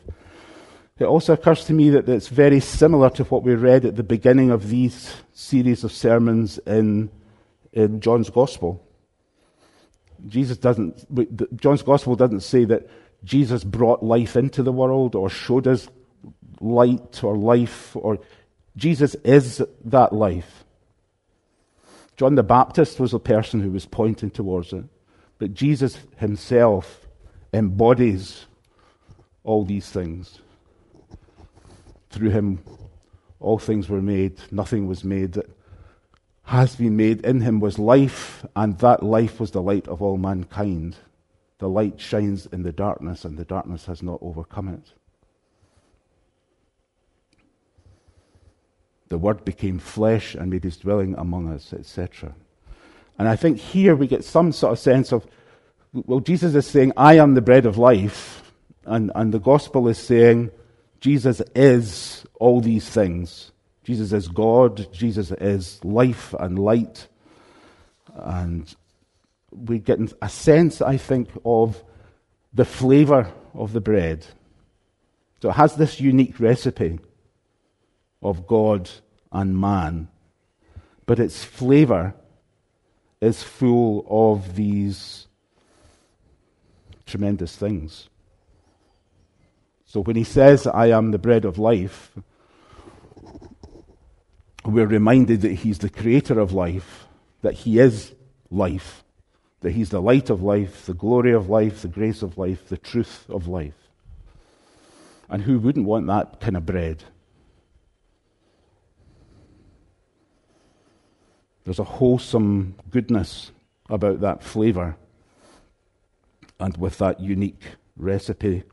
It 0.99 1.05
also 1.05 1.33
occurs 1.33 1.63
to 1.65 1.73
me 1.73 1.91
that 1.91 2.09
it's 2.09 2.27
very 2.27 2.59
similar 2.59 3.09
to 3.11 3.23
what 3.25 3.43
we 3.43 3.55
read 3.55 3.85
at 3.85 3.95
the 3.95 4.03
beginning 4.03 4.51
of 4.51 4.67
these 4.67 5.15
series 5.31 5.83
of 5.85 5.93
sermons 5.93 6.57
in, 6.59 7.09
in 7.71 8.01
John's 8.01 8.29
Gospel. 8.29 8.83
Jesus 10.27 10.57
doesn't, 10.57 11.05
John's 11.57 11.83
Gospel 11.83 12.17
doesn't 12.17 12.41
say 12.41 12.65
that 12.65 12.89
Jesus 13.23 13.63
brought 13.63 14.03
life 14.03 14.35
into 14.35 14.61
the 14.61 14.73
world 14.73 15.15
or 15.15 15.29
showed 15.29 15.67
us 15.67 15.87
light 16.59 17.23
or 17.23 17.37
life 17.37 17.95
or 17.95 18.19
Jesus 18.77 19.15
is 19.23 19.61
that 19.83 20.13
life. 20.13 20.63
John 22.15 22.35
the 22.35 22.43
Baptist 22.43 22.99
was 22.99 23.11
the 23.11 23.19
person 23.19 23.59
who 23.59 23.71
was 23.71 23.85
pointing 23.85 24.31
towards 24.31 24.71
it. 24.71 24.85
But 25.39 25.53
Jesus 25.53 25.99
himself 26.17 27.07
embodies 27.53 28.45
all 29.43 29.65
these 29.65 29.89
things. 29.89 30.39
Through 32.09 32.29
him, 32.29 32.59
all 33.39 33.59
things 33.59 33.89
were 33.89 34.01
made, 34.01 34.39
nothing 34.51 34.87
was 34.87 35.03
made 35.03 35.33
that 35.33 35.49
has 36.43 36.75
been 36.75 36.95
made. 36.95 37.25
In 37.25 37.41
him 37.41 37.59
was 37.59 37.77
life, 37.77 38.45
and 38.55 38.77
that 38.79 39.03
life 39.03 39.39
was 39.39 39.51
the 39.51 39.61
light 39.61 39.87
of 39.87 40.01
all 40.01 40.17
mankind. 40.17 40.95
The 41.59 41.69
light 41.69 41.99
shines 41.99 42.45
in 42.47 42.63
the 42.63 42.71
darkness, 42.71 43.25
and 43.25 43.37
the 43.37 43.45
darkness 43.45 43.85
has 43.85 44.01
not 44.01 44.19
overcome 44.21 44.69
it. 44.69 44.93
The 49.09 49.17
Word 49.17 49.45
became 49.45 49.79
flesh 49.79 50.35
and 50.35 50.49
made 50.49 50.63
his 50.63 50.77
dwelling 50.77 51.15
among 51.17 51.51
us, 51.51 51.73
etc. 51.73 52.35
And 53.17 53.27
I 53.27 53.35
think 53.35 53.57
here 53.57 53.95
we 53.95 54.07
get 54.07 54.23
some 54.23 54.51
sort 54.51 54.73
of 54.73 54.79
sense 54.79 55.11
of, 55.11 55.25
well, 55.93 56.19
Jesus 56.19 56.53
is 56.53 56.67
saying, 56.67 56.93
I 56.97 57.17
am 57.17 57.33
the 57.33 57.41
bread 57.41 57.65
of 57.65 57.77
life. 57.77 58.51
And, 58.85 59.11
and 59.15 59.33
the 59.33 59.39
gospel 59.39 59.87
is 59.87 59.97
saying, 59.97 60.51
Jesus 60.99 61.41
is 61.55 62.25
all 62.39 62.61
these 62.61 62.89
things. 62.89 63.51
Jesus 63.83 64.11
is 64.11 64.27
God. 64.27 64.91
Jesus 64.91 65.31
is 65.31 65.83
life 65.83 66.33
and 66.39 66.59
light. 66.59 67.07
And 68.13 68.73
we 69.51 69.79
get 69.79 69.99
a 70.21 70.29
sense, 70.29 70.81
I 70.81 70.97
think, 70.97 71.29
of 71.45 71.83
the 72.53 72.65
flavor 72.65 73.31
of 73.53 73.73
the 73.73 73.81
bread. 73.81 74.25
So 75.41 75.49
it 75.49 75.53
has 75.53 75.75
this 75.75 75.99
unique 75.99 76.39
recipe 76.39 76.99
of 78.21 78.47
God 78.47 78.89
and 79.31 79.59
man, 79.59 80.07
but 81.05 81.19
its 81.19 81.43
flavor 81.43 82.13
is 83.21 83.43
full 83.43 84.05
of 84.09 84.55
these 84.55 85.27
tremendous 87.05 87.55
things. 87.55 88.09
So 89.85 90.01
when 90.01 90.15
he 90.15 90.23
says, 90.23 90.67
I 90.67 90.87
am 90.87 91.11
the 91.11 91.17
bread 91.17 91.45
of 91.45 91.57
life, 91.57 92.11
we're 94.65 94.85
reminded 94.85 95.41
that 95.41 95.53
he's 95.53 95.79
the 95.79 95.89
creator 95.89 96.39
of 96.39 96.51
life, 96.51 97.07
that 97.41 97.53
he 97.53 97.79
is 97.79 98.13
life, 98.51 99.03
that 99.61 99.71
he's 99.71 99.89
the 99.89 100.01
light 100.01 100.29
of 100.29 100.43
life, 100.43 100.85
the 100.85 100.93
glory 100.93 101.33
of 101.33 101.49
life, 101.49 101.81
the 101.81 101.87
grace 101.87 102.21
of 102.21 102.37
life, 102.37 102.67
the 102.67 102.77
truth 102.77 103.25
of 103.29 103.47
life. 103.47 103.89
And 105.29 105.43
who 105.43 105.57
wouldn't 105.57 105.85
want 105.85 106.07
that 106.07 106.41
kind 106.41 106.57
of 106.57 106.65
bread? 106.65 107.03
There's 111.67 111.79
a 111.79 111.83
wholesome 111.83 112.75
goodness 112.91 113.51
about 113.89 114.21
that 114.21 114.41
flavour 114.41 114.95
and 116.61 116.77
with 116.77 116.97
that 116.99 117.19
unique 117.19 117.61
recipe 117.97 118.63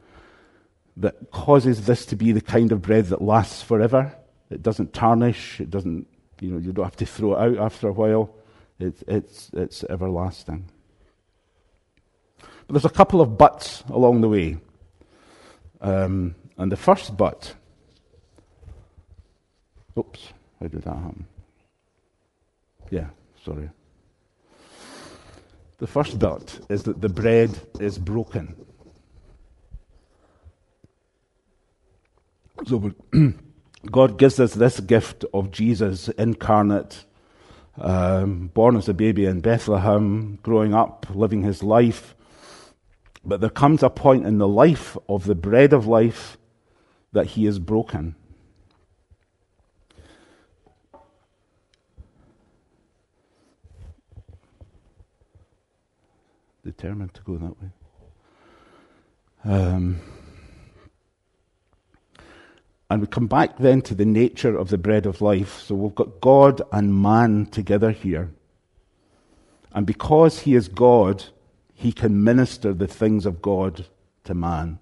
that 0.99 1.33
causes 1.33 1.87
this 1.87 2.07
to 2.07 2.15
be 2.15 2.31
the 2.31 2.41
kind 2.41 2.71
of 2.71 2.83
bread 2.83 3.07
that 3.07 3.21
lasts 3.21 3.63
forever. 3.63 4.15
It 4.49 4.63
doesn't 4.63 4.93
tarnish. 4.93 5.61
It 5.61 5.71
doesn't, 5.71 6.07
you 6.39 6.53
know, 6.53 6.59
you 6.59 6.73
don't 6.73 6.85
have 6.85 6.95
to 6.99 7.05
throw 7.05 7.35
it 7.35 7.41
out 7.41 7.65
after 7.65 7.89
a 7.89 7.93
while. 7.93 8.33
It, 8.79 9.03
it's, 9.09 9.51
it's 9.55 9.83
everlasting. 9.83 10.67
But 12.39 12.75
there's 12.75 12.85
a 12.85 12.91
couple 12.91 13.21
of 13.21 13.37
buts 13.37 13.83
along 13.89 14.21
the 14.21 14.29
way. 14.29 14.59
Um, 15.81 16.37
and 16.57 16.71
the 16.71 16.77
first 16.77 17.17
but, 17.17 17.57
oops, 19.99 20.33
how 20.61 20.69
did 20.69 20.83
that 20.83 20.95
happen? 20.95 21.27
Yeah, 22.91 23.09
sorry. 23.45 23.71
The 25.79 25.87
first 25.87 26.19
but 26.19 26.61
is 26.69 26.85
that 26.85 27.01
the 27.01 27.09
bread 27.09 27.59
is 27.81 27.99
broken. 27.99 28.55
So 32.67 32.93
God 33.91 34.19
gives 34.19 34.41
us 34.41 34.55
this 34.55 34.81
gift 34.81 35.25
of 35.35 35.51
Jesus 35.51 36.09
incarnate, 36.11 37.05
um, 37.77 38.49
born 38.55 38.77
as 38.77 38.89
a 38.89 38.95
baby 38.95 39.27
in 39.27 39.41
Bethlehem, 39.41 40.39
growing 40.43 40.73
up, 40.73 41.07
living 41.13 41.43
his 41.43 41.63
life. 41.63 42.15
But 43.25 43.41
there 43.41 43.51
comes 43.51 43.83
a 43.83 43.91
point 43.91 44.27
in 44.27 44.39
the 44.39 44.49
life 44.49 44.97
of 45.09 45.25
the 45.25 45.35
bread 45.35 45.73
of 45.73 45.87
life 45.87 46.39
that 47.13 47.27
he 47.29 47.47
is 47.47 47.59
broken. 47.59 48.17
Determined 56.65 57.13
to 57.13 57.23
go 57.23 57.37
that 57.37 57.61
way. 57.61 57.69
Um, 59.45 60.01
and 62.89 63.03
we 63.03 63.07
come 63.07 63.27
back 63.27 63.59
then 63.59 63.83
to 63.83 63.95
the 63.95 64.07
nature 64.07 64.57
of 64.57 64.71
the 64.71 64.79
bread 64.79 65.05
of 65.05 65.21
life. 65.21 65.61
So 65.61 65.75
we've 65.75 65.95
got 65.95 66.23
God 66.23 66.63
and 66.73 67.03
man 67.03 67.47
together 67.47 67.91
here. 67.91 68.31
And 69.75 69.87
because 69.87 70.41
he 70.41 70.55
is 70.55 70.69
God, 70.69 71.25
he 71.75 71.93
can 71.93 72.25
minister 72.25 72.73
the 72.73 72.87
things 72.87 73.27
of 73.27 73.43
God 73.43 73.85
to 74.25 74.33
man. 74.33 74.79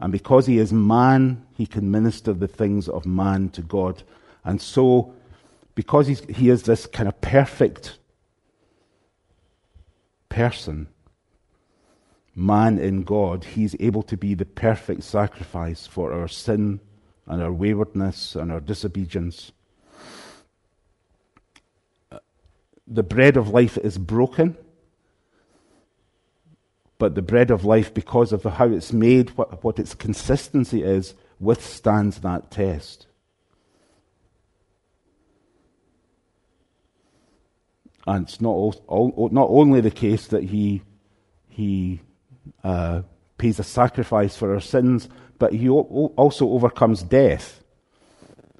And 0.00 0.10
because 0.10 0.46
he 0.46 0.58
is 0.58 0.72
man, 0.72 1.44
he 1.54 1.66
can 1.66 1.90
minister 1.90 2.32
the 2.32 2.48
things 2.48 2.88
of 2.88 3.04
man 3.04 3.50
to 3.50 3.60
God. 3.60 4.02
And 4.44 4.60
so, 4.60 5.14
because 5.74 6.08
he 6.08 6.48
is 6.48 6.62
this 6.62 6.86
kind 6.86 7.08
of 7.08 7.20
perfect 7.20 7.98
person, 10.32 10.88
man 12.34 12.78
in 12.78 13.02
God, 13.02 13.44
he's 13.44 13.76
able 13.78 14.02
to 14.04 14.16
be 14.16 14.32
the 14.32 14.46
perfect 14.46 15.02
sacrifice 15.02 15.86
for 15.86 16.10
our 16.14 16.26
sin 16.26 16.80
and 17.26 17.42
our 17.42 17.52
waywardness 17.52 18.34
and 18.34 18.50
our 18.50 18.60
disobedience. 18.60 19.52
Uh, 22.10 22.18
the 22.86 23.02
bread 23.02 23.36
of 23.36 23.50
life 23.50 23.76
is 23.76 23.98
broken, 23.98 24.56
but 26.98 27.14
the 27.14 27.20
bread 27.20 27.50
of 27.50 27.66
life, 27.66 27.92
because 27.92 28.32
of 28.32 28.42
how 28.44 28.68
it's 28.68 28.92
made, 28.92 29.30
what, 29.36 29.62
what 29.62 29.78
its 29.78 29.94
consistency 29.94 30.82
is, 30.82 31.14
withstands 31.38 32.20
that 32.20 32.50
test. 32.50 33.06
And 38.06 38.26
it's 38.26 38.40
not, 38.40 38.50
all, 38.50 38.74
all, 38.88 39.28
not 39.30 39.48
only 39.48 39.80
the 39.80 39.90
case 39.90 40.26
that 40.28 40.44
he, 40.44 40.82
he 41.48 42.00
uh, 42.64 43.02
pays 43.38 43.58
a 43.58 43.64
sacrifice 43.64 44.36
for 44.36 44.54
our 44.54 44.60
sins, 44.60 45.08
but 45.38 45.52
he 45.52 45.68
also 45.68 46.48
overcomes 46.48 47.02
death, 47.02 47.62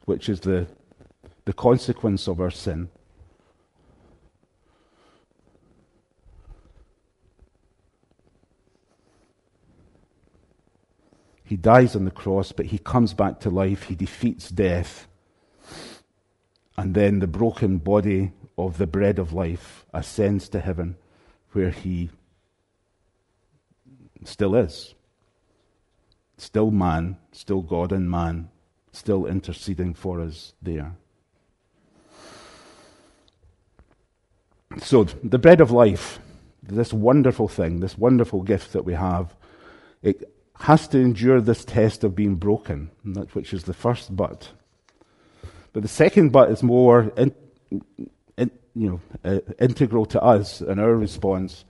which 0.05 0.29
is 0.29 0.41
the, 0.41 0.67
the 1.45 1.53
consequence 1.53 2.29
of 2.29 2.41
our 2.41 2.51
sin. 2.51 2.89
He 11.45 11.57
dies 11.57 11.95
on 11.95 12.07
the 12.07 12.11
cross, 12.11 12.51
but 12.51 12.67
he 12.67 12.79
comes 12.79 13.13
back 13.13 13.41
to 13.41 13.51
life. 13.51 13.83
He 13.83 13.95
defeats 13.95 14.49
death. 14.49 15.07
And 16.79 16.95
then 16.95 17.19
the 17.19 17.27
broken 17.27 17.77
body 17.77 18.33
of 18.59 18.79
the 18.79 18.87
bread 18.87 19.19
of 19.19 19.33
life 19.33 19.85
ascends 19.93 20.49
to 20.51 20.61
heaven, 20.61 20.97
where 21.53 21.71
he 21.71 22.11
still 24.25 24.55
is. 24.55 24.95
Still 26.37 26.71
man, 26.71 27.17
still 27.33 27.63
God 27.63 27.93
and 27.93 28.11
man, 28.11 28.51
still 28.93 29.27
interceding 29.27 29.95
for 29.95 30.21
us 30.21 30.55
there. 30.61 30.95
So, 34.79 35.05
the 35.05 35.39
bread 35.39 35.61
of 35.61 35.71
life, 35.71 36.19
this 36.63 36.93
wonderful 36.93 37.49
thing, 37.49 37.81
this 37.81 37.99
wonderful 37.99 38.43
gift 38.43 38.73
that 38.73 38.85
we 38.85 38.95
have, 38.95 39.35
it 40.03 40.33
has 40.61 40.89
to 40.89 40.99
endure 40.99 41.41
this 41.41 41.65
test 41.65 42.05
of 42.05 42.15
being 42.15 42.37
broken, 42.37 42.91
which 43.33 43.53
is 43.53 43.65
the 43.65 43.75
first 43.75 44.17
but. 44.17 44.51
But 45.73 45.83
the 45.83 45.89
second 45.89 46.31
but 46.31 46.51
is 46.51 46.63
more 46.63 47.13
in, 48.43 48.51
you 48.75 48.91
know, 48.91 49.01
uh, 49.25 49.41
integral 49.59 50.07
to 50.07 50.23
us 50.23 50.61
and 50.61 50.81
our 50.81 50.95
response 50.95 51.65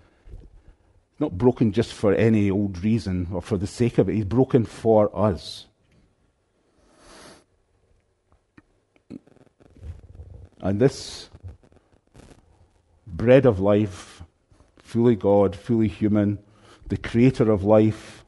not 1.19 1.39
broken 1.39 1.73
just 1.73 1.93
for 1.93 2.13
any 2.15 2.51
old 2.51 2.83
reason 2.83 3.29
or 3.33 3.41
for 3.41 3.57
the 3.57 3.67
sake 3.67 3.99
of 3.99 4.09
it. 4.09 4.15
He's 4.15 4.25
broken 4.25 4.65
for 4.65 5.11
us. 5.17 5.67
And 10.61 10.81
this 10.81 11.29
bread 13.07 13.47
of 13.47 13.61
life, 13.61 14.23
fully 14.79 15.17
God, 15.17 15.57
fully 15.57 15.89
human, 15.89 16.39
the 16.89 16.97
creator 16.97 17.51
of 17.51 17.65
life, 17.65 18.25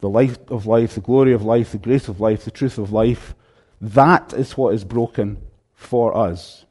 the 0.00 0.08
life 0.08 0.38
of 0.48 0.66
life, 0.66 0.94
the 0.94 1.00
glory 1.00 1.32
of 1.32 1.42
life, 1.42 1.72
the 1.72 1.78
grace 1.78 2.08
of 2.08 2.20
life, 2.20 2.44
the 2.44 2.50
truth 2.50 2.78
of 2.78 2.92
life, 2.92 3.34
that 3.80 4.32
is 4.32 4.56
what 4.56 4.74
is 4.74 4.84
broken 4.84 5.38
for 5.74 6.16
us. 6.16 6.65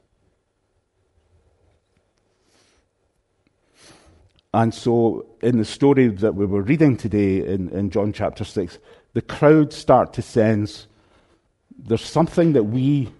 And 4.55 4.73
so, 4.73 5.25
in 5.41 5.57
the 5.57 5.65
story 5.65 6.07
that 6.07 6.33
we 6.33 6.45
were 6.45 6.61
reading 6.61 6.95
today 6.95 7.45
in, 7.45 7.67
in 7.71 7.89
John 7.89 8.13
chapter 8.13 8.45
6, 8.45 8.79
the 9.11 9.21
crowd 9.21 9.73
start 9.73 10.13
to 10.13 10.21
sense 10.21 10.87
there's 11.77 12.05
something 12.05 12.53
that 12.53 12.63
we, 12.63 13.11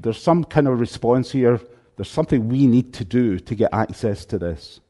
there's 0.00 0.20
some 0.20 0.42
kind 0.42 0.66
of 0.66 0.80
response 0.80 1.30
here, 1.30 1.60
there's 1.96 2.10
something 2.10 2.48
we 2.48 2.66
need 2.66 2.92
to 2.94 3.04
do 3.04 3.38
to 3.38 3.54
get 3.54 3.72
access 3.72 4.24
to 4.24 4.38
this. 4.38 4.80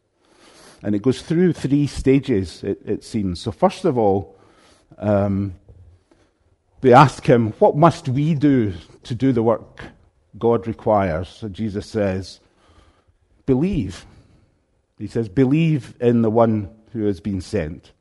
And 0.83 0.95
it 0.95 1.03
goes 1.03 1.21
through 1.21 1.53
three 1.53 1.87
stages, 1.87 2.65
it, 2.65 2.81
it 2.87 3.05
seems. 3.05 3.39
So, 3.39 3.53
first 3.53 3.85
of 3.85 3.99
all, 3.99 4.39
um, 4.97 5.55
they 6.81 6.95
ask 6.95 7.27
him, 7.27 7.53
What 7.59 7.77
must 7.77 8.09
we 8.09 8.35
do 8.35 8.73
to 9.03 9.15
do 9.15 9.33
the 9.33 9.43
work 9.43 9.85
God 10.39 10.67
requires? 10.67 11.29
So 11.29 11.51
Jesus 11.51 11.85
says, 11.85 12.41
Believe. 13.45 14.07
He 15.01 15.07
says, 15.07 15.29
Believe 15.29 15.95
in 15.99 16.23
the 16.23 16.31
one 16.31 16.69
who 16.93 17.07
has 17.07 17.21
been 17.21 17.41
sent. 17.41 17.93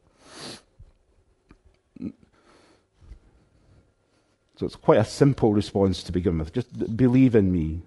So 4.57 4.65
it's 4.65 4.75
quite 4.75 4.99
a 4.99 5.05
simple 5.05 5.53
response 5.53 6.03
to 6.03 6.11
begin 6.11 6.37
with. 6.37 6.51
Just 6.51 6.97
believe 6.97 7.35
in 7.35 7.49
me. 7.51 7.81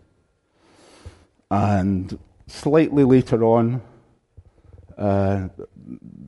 And 1.50 2.18
slightly 2.46 3.04
later 3.04 3.44
on, 3.44 3.82
uh, 4.96 5.48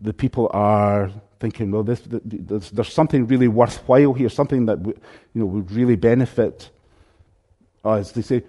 the 0.03 0.13
people 0.13 0.51
are 0.53 1.11
thinking, 1.41 1.71
well, 1.71 1.83
this, 1.83 2.03
this, 2.07 2.69
there's 2.69 2.93
something 2.93 3.27
really 3.27 3.49
worthwhile 3.49 4.13
here, 4.13 4.29
something 4.29 4.67
that 4.67 4.85
you 4.85 4.95
know, 5.33 5.47
would 5.47 5.73
really 5.73 5.97
benefit 5.97 6.69
us. 7.83 8.13
They 8.13 8.21
say, 8.21 8.43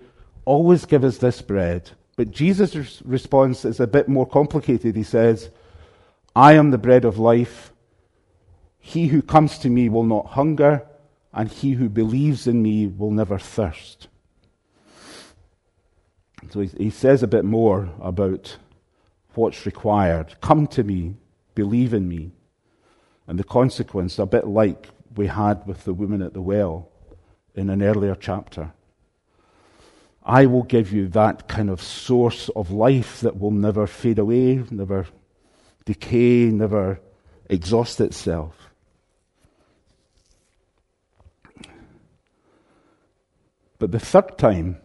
always 0.43 0.83
give 0.83 1.05
us 1.05 1.19
this 1.19 1.41
bread 1.41 1.91
but 2.15 2.31
Jesus' 2.31 3.01
response 3.03 3.65
is 3.65 3.79
a 3.79 3.87
bit 3.87 4.07
more 4.07 4.25
complicated. 4.25 4.95
He 4.95 5.03
says, 5.03 5.49
I 6.35 6.53
am 6.53 6.71
the 6.71 6.77
bread 6.77 7.05
of 7.05 7.17
life. 7.17 7.73
He 8.79 9.07
who 9.07 9.21
comes 9.21 9.57
to 9.59 9.69
me 9.69 9.89
will 9.89 10.03
not 10.03 10.27
hunger, 10.27 10.85
and 11.33 11.49
he 11.49 11.73
who 11.73 11.89
believes 11.89 12.47
in 12.47 12.61
me 12.61 12.87
will 12.87 13.11
never 13.11 13.37
thirst. 13.37 14.07
So 16.51 16.61
he, 16.61 16.67
he 16.77 16.89
says 16.89 17.23
a 17.23 17.27
bit 17.27 17.43
more 17.43 17.89
about 17.99 18.57
what's 19.33 19.65
required. 19.65 20.35
Come 20.41 20.67
to 20.67 20.83
me, 20.83 21.15
believe 21.55 21.93
in 21.93 22.07
me. 22.07 22.31
And 23.27 23.39
the 23.39 23.43
consequence, 23.43 24.19
a 24.19 24.25
bit 24.25 24.47
like 24.47 24.89
we 25.15 25.27
had 25.27 25.65
with 25.65 25.83
the 25.83 25.93
woman 25.93 26.21
at 26.21 26.33
the 26.33 26.41
well 26.41 26.89
in 27.55 27.69
an 27.69 27.81
earlier 27.81 28.15
chapter. 28.15 28.73
I 30.25 30.47
will 30.47 30.63
give 30.63 30.91
you 30.91 31.07
that 31.09 31.47
kind 31.47 31.69
of 31.69 31.81
source 31.81 32.49
of 32.49 32.71
life 32.71 33.21
that 33.21 33.39
will 33.39 33.51
never 33.51 33.85
fade 33.85 34.17
away, 34.17 34.63
never 34.71 35.05
decay, 35.85 36.45
never 36.45 36.99
exhaust 37.47 38.01
itself. 38.01 38.71
But 43.77 43.91
the 43.91 43.99
third 43.99 44.37
time, 44.39 44.77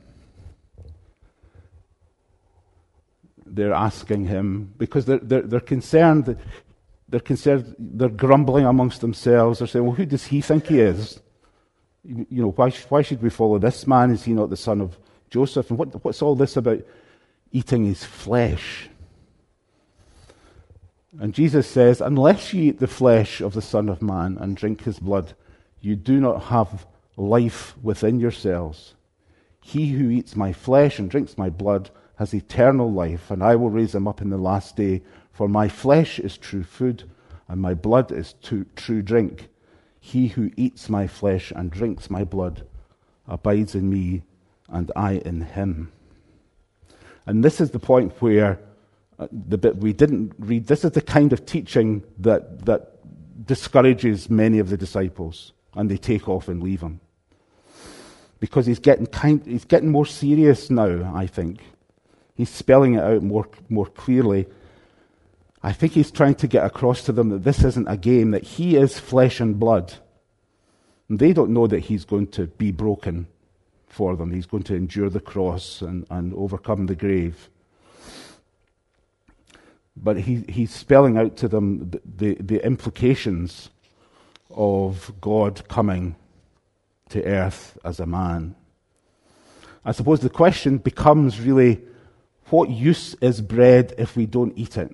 they're 3.46 3.72
asking 3.72 4.26
him 4.26 4.74
because 4.76 5.06
they're, 5.06 5.20
they're, 5.20 5.42
they're 5.42 5.60
concerned. 5.60 6.36
They're 7.08 7.20
concerned. 7.20 7.74
They're 7.78 8.08
grumbling 8.10 8.66
amongst 8.66 9.00
themselves. 9.00 9.58
They're 9.58 9.68
saying, 9.68 9.86
"Well, 9.86 9.94
who 9.94 10.04
does 10.04 10.26
he 10.26 10.42
think 10.42 10.66
he 10.66 10.80
is? 10.80 11.20
You 12.04 12.26
know, 12.42 12.50
why, 12.50 12.70
why 12.88 13.02
should 13.02 13.22
we 13.22 13.30
follow 13.30 13.58
this 13.58 13.86
man? 13.86 14.10
Is 14.10 14.24
he 14.24 14.32
not 14.32 14.50
the 14.50 14.56
son 14.56 14.80
of 14.80 14.98
Joseph? 15.30 15.70
And 15.70 15.78
what, 15.78 16.04
what's 16.04 16.22
all 16.22 16.34
this 16.34 16.56
about 16.56 16.82
eating 17.52 17.84
his 17.84 18.04
flesh? 18.04 18.88
And 21.18 21.34
Jesus 21.34 21.66
says, 21.66 22.00
unless 22.00 22.52
you 22.52 22.64
eat 22.64 22.78
the 22.78 22.86
flesh 22.86 23.40
of 23.40 23.52
the 23.54 23.62
Son 23.62 23.88
of 23.88 24.02
Man 24.02 24.36
and 24.38 24.56
drink 24.56 24.84
his 24.84 24.98
blood, 24.98 25.34
you 25.80 25.96
do 25.96 26.20
not 26.20 26.44
have 26.44 26.86
life 27.16 27.74
within 27.82 28.20
yourselves. 28.20 28.94
He 29.60 29.90
who 29.90 30.10
eats 30.10 30.36
my 30.36 30.52
flesh 30.52 30.98
and 30.98 31.10
drinks 31.10 31.36
my 31.36 31.50
blood 31.50 31.90
has 32.16 32.34
eternal 32.34 32.92
life, 32.92 33.30
and 33.30 33.42
I 33.42 33.56
will 33.56 33.70
raise 33.70 33.94
him 33.94 34.06
up 34.06 34.20
in 34.20 34.30
the 34.30 34.36
last 34.36 34.76
day. 34.76 35.02
For 35.32 35.48
my 35.48 35.68
flesh 35.68 36.18
is 36.18 36.36
true 36.36 36.62
food, 36.62 37.04
and 37.48 37.60
my 37.60 37.74
blood 37.74 38.12
is 38.12 38.34
true 38.42 39.02
drink. 39.02 39.48
He 39.98 40.28
who 40.28 40.50
eats 40.56 40.88
my 40.88 41.06
flesh 41.06 41.50
and 41.50 41.70
drinks 41.70 42.08
my 42.08 42.24
blood 42.24 42.66
abides 43.26 43.74
in 43.74 43.90
me, 43.90 44.22
and 44.70 44.90
I 44.96 45.12
in 45.12 45.42
him. 45.42 45.92
And 47.26 47.44
this 47.44 47.60
is 47.60 47.70
the 47.70 47.78
point 47.78 48.12
where 48.20 48.58
uh, 49.18 49.28
the 49.30 49.58
bit 49.58 49.76
we 49.76 49.92
didn't 49.92 50.32
read, 50.38 50.66
this 50.66 50.84
is 50.84 50.92
the 50.92 51.02
kind 51.02 51.32
of 51.32 51.44
teaching 51.44 52.02
that, 52.18 52.64
that 52.64 52.98
discourages 53.46 54.30
many 54.30 54.58
of 54.58 54.70
the 54.70 54.76
disciples, 54.76 55.52
and 55.74 55.90
they 55.90 55.96
take 55.96 56.28
off 56.28 56.48
and 56.48 56.62
leave 56.62 56.80
him. 56.80 57.00
Because 58.38 58.66
he's 58.66 58.78
getting, 58.78 59.06
kind, 59.06 59.44
he's 59.44 59.66
getting 59.66 59.90
more 59.90 60.06
serious 60.06 60.70
now, 60.70 61.12
I 61.14 61.26
think. 61.26 61.60
He's 62.34 62.48
spelling 62.48 62.94
it 62.94 63.02
out 63.02 63.22
more, 63.22 63.48
more 63.68 63.86
clearly. 63.86 64.46
I 65.62 65.72
think 65.72 65.92
he's 65.92 66.10
trying 66.10 66.36
to 66.36 66.46
get 66.46 66.64
across 66.64 67.02
to 67.04 67.12
them 67.12 67.28
that 67.28 67.44
this 67.44 67.62
isn't 67.62 67.86
a 67.86 67.98
game, 67.98 68.30
that 68.30 68.44
he 68.44 68.76
is 68.76 68.98
flesh 68.98 69.40
and 69.40 69.60
blood. 69.60 69.92
And 71.10 71.18
they 71.18 71.34
don't 71.34 71.50
know 71.50 71.66
that 71.66 71.80
he's 71.80 72.06
going 72.06 72.28
to 72.28 72.46
be 72.46 72.72
broken 72.72 73.26
for 73.90 74.16
them. 74.16 74.32
He's 74.32 74.46
going 74.46 74.62
to 74.64 74.74
endure 74.74 75.10
the 75.10 75.20
cross 75.20 75.82
and, 75.82 76.06
and 76.10 76.32
overcome 76.34 76.86
the 76.86 76.94
grave. 76.94 77.50
But 79.96 80.20
he, 80.20 80.44
he's 80.48 80.72
spelling 80.72 81.18
out 81.18 81.36
to 81.38 81.48
them 81.48 81.90
the, 81.90 82.00
the, 82.16 82.34
the 82.40 82.64
implications 82.64 83.68
of 84.48 85.12
God 85.20 85.68
coming 85.68 86.16
to 87.10 87.22
earth 87.24 87.76
as 87.84 88.00
a 88.00 88.06
man. 88.06 88.54
I 89.84 89.92
suppose 89.92 90.20
the 90.20 90.30
question 90.30 90.78
becomes 90.78 91.40
really 91.40 91.82
what 92.50 92.70
use 92.70 93.14
is 93.20 93.40
bread 93.40 93.94
if 93.98 94.16
we 94.16 94.26
don't 94.26 94.56
eat 94.56 94.76
it? 94.76 94.90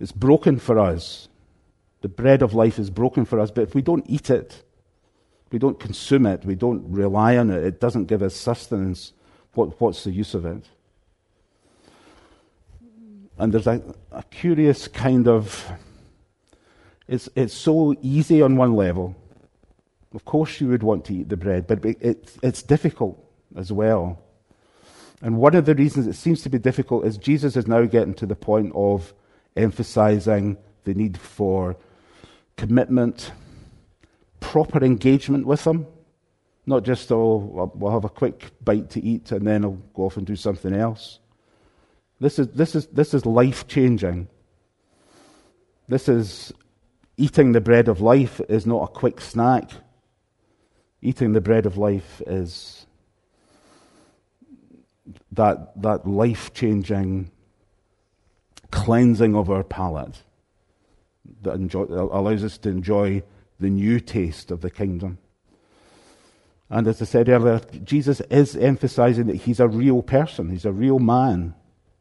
It's 0.00 0.12
broken 0.12 0.58
for 0.58 0.78
us. 0.78 1.28
The 2.04 2.08
bread 2.08 2.42
of 2.42 2.52
life 2.52 2.78
is 2.78 2.90
broken 2.90 3.24
for 3.24 3.40
us, 3.40 3.50
but 3.50 3.62
if 3.62 3.74
we 3.74 3.80
don't 3.80 4.04
eat 4.06 4.28
it, 4.28 4.62
we 5.50 5.58
don't 5.58 5.80
consume 5.80 6.26
it, 6.26 6.44
we 6.44 6.54
don't 6.54 6.84
rely 6.90 7.38
on 7.38 7.50
it, 7.50 7.64
it 7.64 7.80
doesn't 7.80 8.04
give 8.04 8.22
us 8.22 8.34
sustenance, 8.36 9.14
what, 9.54 9.80
what's 9.80 10.04
the 10.04 10.10
use 10.10 10.34
of 10.34 10.44
it? 10.44 10.64
And 13.38 13.54
there's 13.54 13.66
a, 13.66 13.82
a 14.12 14.22
curious 14.24 14.86
kind 14.86 15.26
of. 15.26 15.64
It's, 17.08 17.30
it's 17.34 17.54
so 17.54 17.94
easy 18.02 18.42
on 18.42 18.56
one 18.56 18.74
level 18.74 19.16
of 20.14 20.24
course, 20.24 20.60
you 20.60 20.68
would 20.68 20.82
want 20.82 21.04
to 21.06 21.14
eat 21.14 21.28
the 21.28 21.36
bread, 21.36 21.66
but 21.66 21.84
it, 21.84 22.36
it's 22.42 22.62
difficult 22.62 23.18
as 23.56 23.72
well. 23.72 24.20
And 25.20 25.38
one 25.38 25.56
of 25.56 25.66
the 25.66 25.74
reasons 25.74 26.06
it 26.06 26.14
seems 26.14 26.42
to 26.42 26.48
be 26.48 26.58
difficult 26.58 27.04
is 27.04 27.18
Jesus 27.18 27.56
is 27.56 27.66
now 27.66 27.82
getting 27.82 28.14
to 28.14 28.26
the 28.26 28.36
point 28.36 28.72
of 28.74 29.12
emphasizing 29.56 30.56
the 30.84 30.94
need 30.94 31.18
for 31.18 31.76
commitment, 32.56 33.32
proper 34.40 34.84
engagement 34.84 35.46
with 35.46 35.64
them, 35.64 35.86
not 36.66 36.82
just, 36.82 37.10
oh, 37.12 37.70
we'll 37.74 37.92
have 37.92 38.04
a 38.04 38.08
quick 38.08 38.50
bite 38.64 38.90
to 38.90 39.02
eat 39.02 39.32
and 39.32 39.46
then 39.46 39.64
I'll 39.64 39.78
go 39.94 40.04
off 40.04 40.16
and 40.16 40.26
do 40.26 40.36
something 40.36 40.74
else. 40.74 41.18
This 42.20 42.38
is, 42.38 42.48
this 42.48 42.74
is, 42.74 42.86
this 42.86 43.12
is 43.12 43.26
life 43.26 43.66
changing. 43.66 44.28
This 45.88 46.08
is 46.08 46.52
eating 47.16 47.52
the 47.52 47.60
bread 47.60 47.88
of 47.88 48.00
life 48.00 48.40
is 48.48 48.66
not 48.66 48.84
a 48.84 48.92
quick 48.92 49.20
snack. 49.20 49.70
Eating 51.02 51.32
the 51.32 51.40
bread 51.40 51.66
of 51.66 51.76
life 51.76 52.22
is 52.26 52.86
that, 55.32 55.80
that 55.82 56.06
life 56.06 56.54
changing 56.54 57.30
cleansing 58.70 59.36
of 59.36 59.50
our 59.50 59.62
palate 59.62 60.22
that 61.42 61.54
enjoy, 61.54 61.84
allows 61.84 62.44
us 62.44 62.58
to 62.58 62.68
enjoy 62.68 63.22
the 63.60 63.70
new 63.70 64.00
taste 64.00 64.50
of 64.50 64.60
the 64.60 64.70
kingdom. 64.70 65.18
And 66.70 66.86
as 66.88 67.00
I 67.00 67.04
said 67.04 67.28
earlier, 67.28 67.60
Jesus 67.84 68.20
is 68.22 68.56
emphasizing 68.56 69.26
that 69.26 69.36
he's 69.36 69.60
a 69.60 69.68
real 69.68 70.02
person, 70.02 70.50
he's 70.50 70.64
a 70.64 70.72
real 70.72 70.98
man 70.98 71.54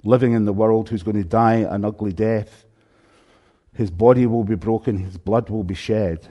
living 0.03 0.33
in 0.33 0.45
the 0.45 0.53
world 0.53 0.89
who's 0.89 1.03
going 1.03 1.21
to 1.21 1.23
die 1.23 1.57
an 1.57 1.85
ugly 1.85 2.13
death. 2.13 2.65
His 3.73 3.89
body 3.89 4.25
will 4.25 4.43
be 4.43 4.55
broken, 4.55 4.97
his 4.97 5.17
blood 5.17 5.49
will 5.49 5.63
be 5.63 5.75
shed. 5.75 6.27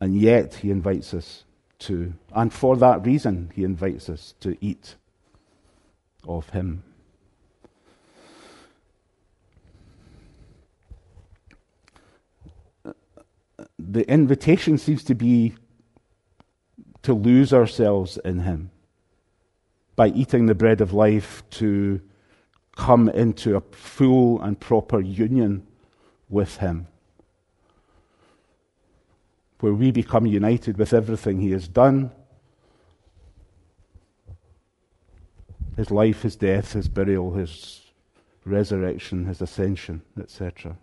And 0.00 0.16
yet, 0.16 0.54
he 0.54 0.70
invites 0.70 1.14
us 1.14 1.44
to, 1.80 2.14
and 2.34 2.52
for 2.52 2.76
that 2.76 3.06
reason, 3.06 3.52
he 3.54 3.62
invites 3.62 4.08
us 4.08 4.34
to 4.40 4.56
eat 4.60 4.96
of 6.26 6.50
him. 6.50 6.82
The 13.92 14.10
invitation 14.10 14.78
seems 14.78 15.04
to 15.04 15.14
be 15.14 15.54
to 17.02 17.12
lose 17.12 17.52
ourselves 17.52 18.16
in 18.24 18.40
him 18.40 18.70
by 19.96 20.08
eating 20.08 20.46
the 20.46 20.54
bread 20.54 20.80
of 20.80 20.94
life 20.94 21.42
to 21.50 22.00
come 22.74 23.10
into 23.10 23.54
a 23.54 23.60
full 23.60 24.40
and 24.40 24.58
proper 24.58 24.98
union 24.98 25.66
with 26.30 26.56
him 26.56 26.86
where 29.60 29.74
we 29.74 29.90
become 29.90 30.24
united 30.24 30.78
with 30.78 30.94
everything 30.94 31.40
He 31.40 31.50
has 31.50 31.68
done 31.68 32.10
His 35.76 35.90
life, 35.90 36.22
His 36.22 36.34
death, 36.34 36.72
His 36.72 36.88
burial, 36.88 37.34
His 37.34 37.82
resurrection, 38.44 39.26
His 39.26 39.40
ascension, 39.40 40.02
etc. 40.18 40.76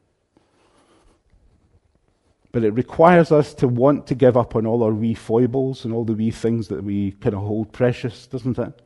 But 2.52 2.64
it 2.64 2.72
requires 2.72 3.32
us 3.32 3.54
to 3.56 3.68
want 3.68 4.08
to 4.08 4.16
give 4.16 4.36
up 4.36 4.56
on 4.56 4.66
all 4.66 4.84
our 4.84 4.94
wee 4.94 5.14
foibles 5.14 5.86
and 5.86 5.94
all 5.94 6.04
the 6.04 6.14
wee 6.14 6.32
things 6.32 6.68
that 6.70 6.84
we 6.84 7.12
kind 7.12 7.36
of 7.36 7.42
hold 7.42 7.72
precious, 7.72 8.26
doesn't 8.26 8.58
it? 8.58 8.82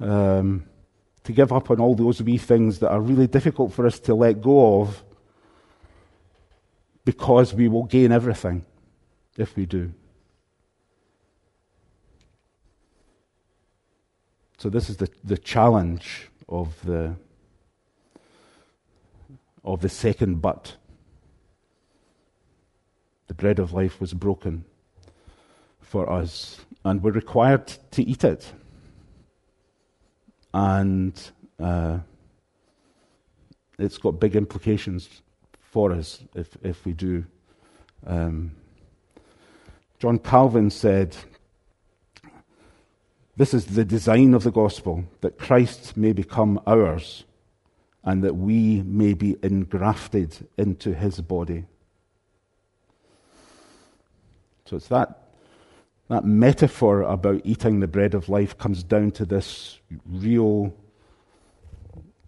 Um, 0.00 0.64
to 1.24 1.32
give 1.32 1.52
up 1.52 1.70
on 1.70 1.80
all 1.80 1.94
those 1.94 2.22
wee 2.22 2.38
things 2.38 2.78
that 2.78 2.90
are 2.90 3.00
really 3.00 3.26
difficult 3.26 3.72
for 3.72 3.84
us 3.86 3.98
to 4.00 4.14
let 4.14 4.40
go 4.40 4.80
of 4.80 5.02
because 7.04 7.52
we 7.52 7.68
will 7.68 7.84
gain 7.84 8.12
everything 8.12 8.64
if 9.36 9.56
we 9.56 9.66
do. 9.66 9.92
So 14.58 14.68
this 14.68 14.90
is 14.90 14.96
the, 14.96 15.08
the 15.24 15.38
challenge 15.38 16.28
of 16.48 16.74
the 16.84 17.14
of 19.64 19.80
the 19.80 19.88
second 19.88 20.40
but. 20.42 20.76
The 23.28 23.34
bread 23.34 23.58
of 23.58 23.72
life 23.72 24.00
was 24.00 24.12
broken 24.12 24.64
for 25.80 26.10
us, 26.10 26.60
and 26.84 27.02
we're 27.02 27.12
required 27.12 27.66
to 27.92 28.02
eat 28.02 28.24
it. 28.24 28.52
And 30.52 31.18
uh, 31.58 31.98
it's 33.78 33.98
got 33.98 34.18
big 34.20 34.34
implications 34.34 35.08
for 35.60 35.92
us 35.92 36.22
if, 36.34 36.56
if 36.62 36.84
we 36.84 36.92
do 36.92 37.24
um, 38.06 38.52
John 39.98 40.18
Calvin 40.18 40.70
said, 40.70 41.16
This 43.36 43.52
is 43.52 43.66
the 43.66 43.84
design 43.84 44.34
of 44.34 44.44
the 44.44 44.52
gospel, 44.52 45.04
that 45.20 45.38
Christ 45.38 45.96
may 45.96 46.12
become 46.12 46.60
ours 46.66 47.24
and 48.04 48.22
that 48.22 48.36
we 48.36 48.82
may 48.82 49.12
be 49.12 49.36
engrafted 49.42 50.46
into 50.56 50.94
his 50.94 51.20
body. 51.20 51.66
So 54.68 54.76
it's 54.76 54.88
that, 54.88 55.30
that 56.08 56.26
metaphor 56.26 57.00
about 57.00 57.40
eating 57.44 57.80
the 57.80 57.88
bread 57.88 58.12
of 58.12 58.28
life 58.28 58.58
comes 58.58 58.82
down 58.82 59.12
to 59.12 59.24
this 59.24 59.78
real, 60.04 60.74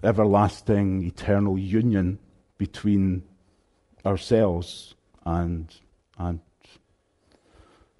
everlasting, 0.02 1.04
eternal 1.04 1.58
union 1.58 2.18
between 2.56 3.24
ourselves 4.06 4.94
and, 5.26 5.68
and 6.16 6.40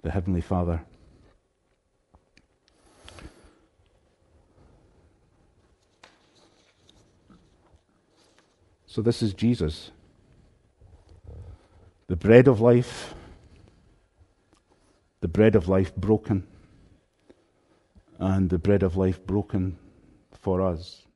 the 0.01 0.09
Heavenly 0.09 0.41
Father. 0.41 0.81
So, 8.87 9.03
this 9.03 9.21
is 9.21 9.35
Jesus, 9.35 9.91
the 12.07 12.15
bread 12.15 12.47
of 12.47 12.59
life, 12.59 13.13
the 15.21 15.27
bread 15.27 15.55
of 15.55 15.67
life 15.67 15.95
broken, 15.95 16.45
and 18.19 18.49
the 18.49 18.57
bread 18.57 18.83
of 18.83 18.97
life 18.97 19.25
broken 19.25 19.77
for 20.33 20.61
us. 20.61 21.07